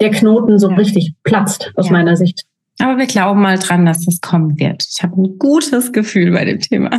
[0.00, 1.92] der Knoten so richtig platzt, aus ja.
[1.92, 2.46] meiner Sicht.
[2.80, 4.86] Aber wir glauben mal dran, dass das kommen wird.
[4.90, 6.90] Ich habe ein gutes Gefühl bei dem Thema.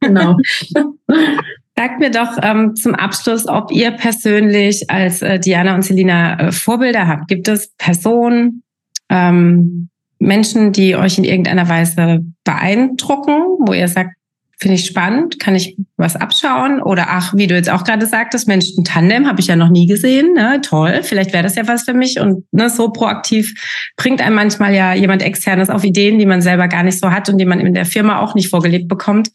[0.00, 0.36] Genau.
[1.76, 6.52] Sagt mir doch ähm, zum Abschluss, ob ihr persönlich als äh, Diana und Selina äh,
[6.52, 7.28] Vorbilder habt.
[7.28, 8.62] Gibt es Personen,
[9.08, 14.14] ähm, Menschen, die euch in irgendeiner Weise beeindrucken, wo ihr sagt,
[14.62, 16.80] Finde ich spannend, kann ich was abschauen?
[16.80, 19.70] Oder ach, wie du jetzt auch gerade sagtest, Mensch, ein Tandem habe ich ja noch
[19.70, 20.34] nie gesehen.
[20.34, 20.60] Ne?
[20.62, 22.20] Toll, vielleicht wäre das ja was für mich.
[22.20, 23.54] Und ne, so proaktiv
[23.96, 27.28] bringt einem manchmal ja jemand externes auf Ideen, die man selber gar nicht so hat
[27.28, 29.30] und die man in der Firma auch nicht vorgelebt bekommt.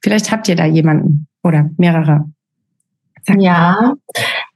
[0.00, 2.26] Vielleicht habt ihr da jemanden oder mehrere.
[3.26, 3.40] Sag.
[3.40, 3.94] Ja,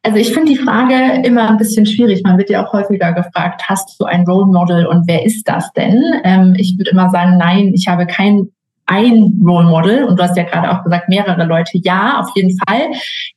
[0.04, 2.22] also ich finde die Frage immer ein bisschen schwierig.
[2.22, 5.72] Man wird ja auch häufiger gefragt, hast du ein Role Model und wer ist das
[5.72, 6.00] denn?
[6.22, 8.52] Ähm, ich würde immer sagen, nein, ich habe kein
[8.86, 11.78] ein Role Model und du hast ja gerade auch gesagt, mehrere Leute.
[11.82, 12.90] Ja, auf jeden Fall.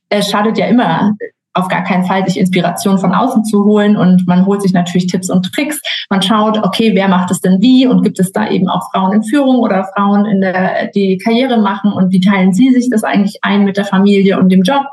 [0.08, 1.12] Es schadet ja immer
[1.56, 5.06] auf gar keinen Fall, sich Inspiration von außen zu holen und man holt sich natürlich
[5.06, 5.80] Tipps und Tricks.
[6.10, 9.14] Man schaut, okay, wer macht es denn wie und gibt es da eben auch Frauen
[9.14, 13.04] in Führung oder Frauen in der, die Karriere machen und wie teilen sie sich das
[13.04, 14.84] eigentlich ein mit der Familie und dem Job?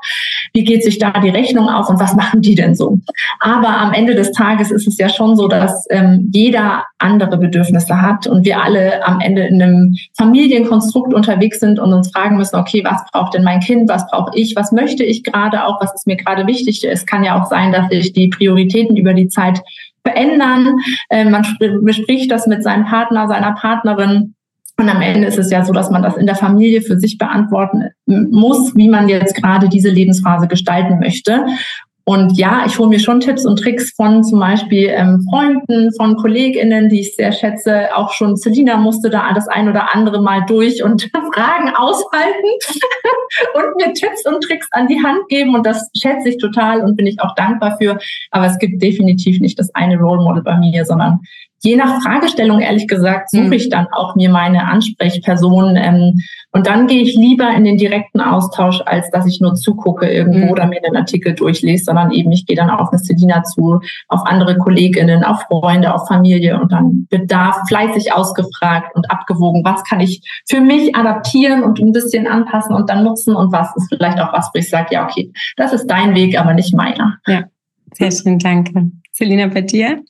[0.54, 3.00] Wie geht sich da die Rechnung auf und was machen die denn so?
[3.40, 8.02] Aber am Ende des Tages ist es ja schon so, dass ähm, jeder andere Bedürfnisse
[8.02, 12.56] hat und wir alle am Ende in einem Familienkonstrukt unterwegs sind und uns fragen müssen,
[12.56, 15.94] okay, was braucht denn mein Kind, was brauche ich, was möchte ich gerade auch, was
[15.94, 16.53] ist mir gerade wichtig.
[16.62, 19.62] Es kann ja auch sein, dass sich die Prioritäten über die Zeit
[20.06, 20.78] verändern.
[21.10, 21.46] Äh, man
[21.82, 24.36] bespricht das mit seinem Partner, seiner Partnerin.
[24.80, 27.18] Und am Ende ist es ja so, dass man das in der Familie für sich
[27.18, 31.46] beantworten muss, wie man jetzt gerade diese Lebensphase gestalten möchte.
[32.06, 36.18] Und ja, ich hole mir schon Tipps und Tricks von zum Beispiel ähm, Freunden, von
[36.18, 37.96] KollegInnen, die ich sehr schätze.
[37.96, 42.50] Auch schon Selina musste da das ein oder andere Mal durch und Fragen aushalten
[43.54, 45.56] und mir Tipps und Tricks an die Hand geben.
[45.56, 47.98] Und das schätze ich total und bin ich auch dankbar für.
[48.32, 51.22] Aber es gibt definitiv nicht das eine Role Model bei mir, sondern
[51.64, 53.54] je nach Fragestellung, ehrlich gesagt, suche mhm.
[53.54, 55.78] ich dann auch mir meine Ansprechperson.
[55.78, 56.20] Ähm,
[56.56, 60.46] Und dann gehe ich lieber in den direkten Austausch, als dass ich nur zugucke irgendwo
[60.46, 60.52] mhm.
[60.52, 64.22] oder mir den Artikel durchlese, sondern eben ich gehe dann auf eine Selina zu, auf
[64.26, 69.84] andere Kolleginnen, auf Freunde, auf Familie und dann wird da fleißig ausgefragt und abgewogen, was
[69.84, 73.90] kann ich für mich adaptieren und ein bisschen anpassen und dann nutzen und was ist
[73.90, 77.18] vielleicht auch was, wo ich sage, ja, okay, das ist dein Weg, aber nicht meiner.
[77.26, 77.46] Ja,
[77.94, 78.92] sehr schön, danke.
[79.12, 80.04] Selina, bei dir?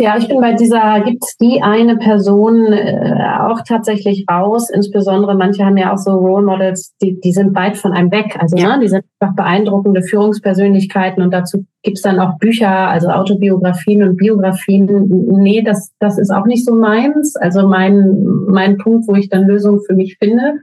[0.00, 4.70] Ja, ich bin bei dieser, gibt es die eine Person äh, auch tatsächlich raus.
[4.70, 8.36] Insbesondere manche haben ja auch so Role Models, die, die sind weit von einem weg.
[8.38, 8.76] Also ja.
[8.76, 14.16] ne, die sind einfach beeindruckende Führungspersönlichkeiten und dazu gibt's dann auch Bücher, also Autobiografien und
[14.16, 14.86] Biografien.
[15.28, 17.36] Nee, das, das ist auch nicht so meins.
[17.36, 20.60] Also mein, mein Punkt, wo ich dann Lösungen für mich finde.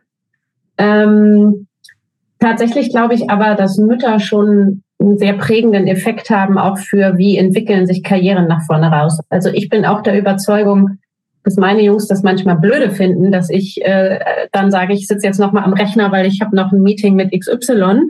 [0.77, 1.67] Ähm,
[2.39, 7.37] tatsächlich glaube ich aber, dass Mütter schon einen sehr prägenden Effekt haben, auch für wie
[7.37, 9.19] entwickeln sich Karrieren nach vorne raus.
[9.29, 10.97] Also ich bin auch der Überzeugung,
[11.43, 14.19] dass meine Jungs das manchmal blöde finden, dass ich äh,
[14.51, 17.15] dann sage, ich sitze jetzt noch mal am Rechner, weil ich habe noch ein Meeting
[17.15, 18.01] mit XY.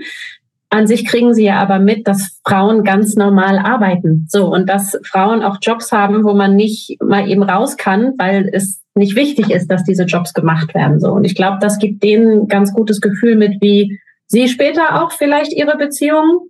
[0.69, 4.25] An sich kriegen sie ja aber mit, dass Frauen ganz normal arbeiten.
[4.29, 8.49] So und dass Frauen auch Jobs haben, wo man nicht mal eben raus kann, weil
[8.51, 10.99] es nicht wichtig ist, dass diese Jobs gemacht werden.
[10.99, 15.11] So und ich glaube, das gibt denen ganz gutes Gefühl mit, wie sie später auch
[15.11, 16.49] vielleicht ihre Beziehungen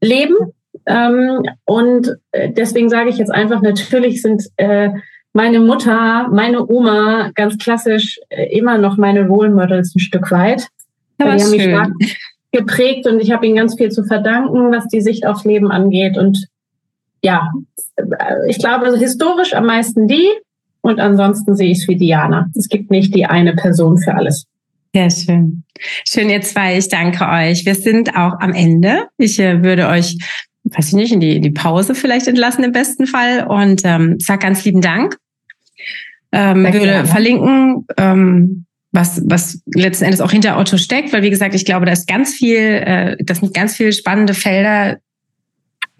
[0.00, 0.36] leben.
[0.86, 4.90] Ähm, und äh, deswegen sage ich jetzt einfach, natürlich sind äh,
[5.32, 10.68] meine Mutter, meine Oma ganz klassisch äh, immer noch meine Role Models ein Stück weit.
[11.18, 11.92] Ja, die haben mich stark
[12.52, 16.18] geprägt und ich habe ihnen ganz viel zu verdanken, was die Sicht aufs Leben angeht.
[16.18, 16.46] Und
[17.22, 17.48] ja,
[18.46, 20.26] ich glaube also historisch am meisten die
[20.80, 22.48] und ansonsten sehe ich es wie Diana.
[22.56, 24.46] Es gibt nicht die eine Person für alles.
[24.94, 25.64] Sehr schön.
[26.04, 26.76] Schön, ihr zwei.
[26.76, 27.64] Ich danke euch.
[27.64, 29.08] Wir sind auch am Ende.
[29.18, 30.18] Ich äh, würde euch,
[30.64, 34.16] weiß ich nicht, in die, in die Pause vielleicht entlassen im besten Fall und ähm,
[34.18, 35.16] sag ganz lieben Dank.
[36.32, 37.08] Ähm, würde gerne.
[37.08, 41.86] verlinken, ähm, was, was letzten Endes auch hinter Otto steckt, weil wie gesagt, ich glaube,
[41.86, 44.98] da ist ganz viel, äh, das sind ganz viele spannende Felder,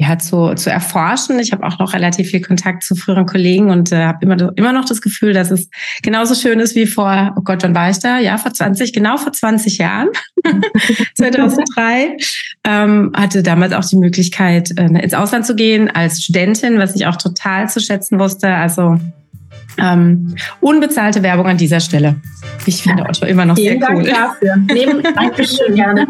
[0.01, 1.38] ja, zu, zu erforschen.
[1.40, 4.72] Ich habe auch noch relativ viel Kontakt zu früheren Kollegen und äh, habe immer, immer
[4.72, 5.68] noch das Gefühl, dass es
[6.03, 8.18] genauso schön ist wie vor, oh Gott, wann war ich da?
[8.18, 10.09] Ja, vor 20, genau vor 20 Jahren,
[11.16, 12.16] 2003.
[12.64, 17.07] ähm, hatte damals auch die Möglichkeit, äh, ins Ausland zu gehen als Studentin, was ich
[17.07, 18.48] auch total zu schätzen wusste.
[18.48, 18.98] Also
[19.83, 22.16] ähm, unbezahlte Werbung an dieser Stelle.
[22.66, 24.05] Ich finde Otto immer noch Vielen sehr cool.
[24.05, 24.57] Dank dafür.
[24.72, 26.07] Neben, Dankeschön, gerne.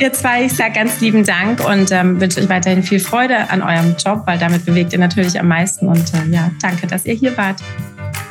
[0.00, 3.62] Ihr zwei, ich sage ganz lieben Dank und ähm, wünsche euch weiterhin viel Freude an
[3.62, 5.88] eurem Job, weil damit bewegt ihr natürlich am meisten.
[5.88, 7.60] Und äh, ja, danke, dass ihr hier wart.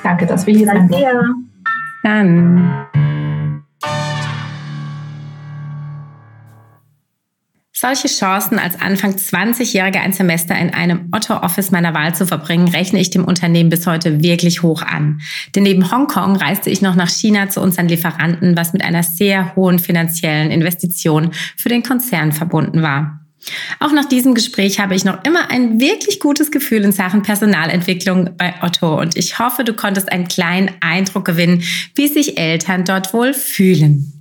[0.03, 0.95] Danke, dass wir hier sind.
[2.03, 2.87] Dann.
[7.79, 12.99] Solche Chancen als Anfang 20-Jähriger ein Semester in einem Otto-Office meiner Wahl zu verbringen, rechne
[12.99, 15.21] ich dem Unternehmen bis heute wirklich hoch an.
[15.53, 19.55] Denn neben Hongkong reiste ich noch nach China zu unseren Lieferanten, was mit einer sehr
[19.55, 23.19] hohen finanziellen Investition für den Konzern verbunden war.
[23.79, 28.31] Auch nach diesem Gespräch habe ich noch immer ein wirklich gutes Gefühl in Sachen Personalentwicklung
[28.37, 31.61] bei Otto und ich hoffe, du konntest einen kleinen Eindruck gewinnen,
[31.93, 34.16] wie sich Eltern dort wohl fühlen.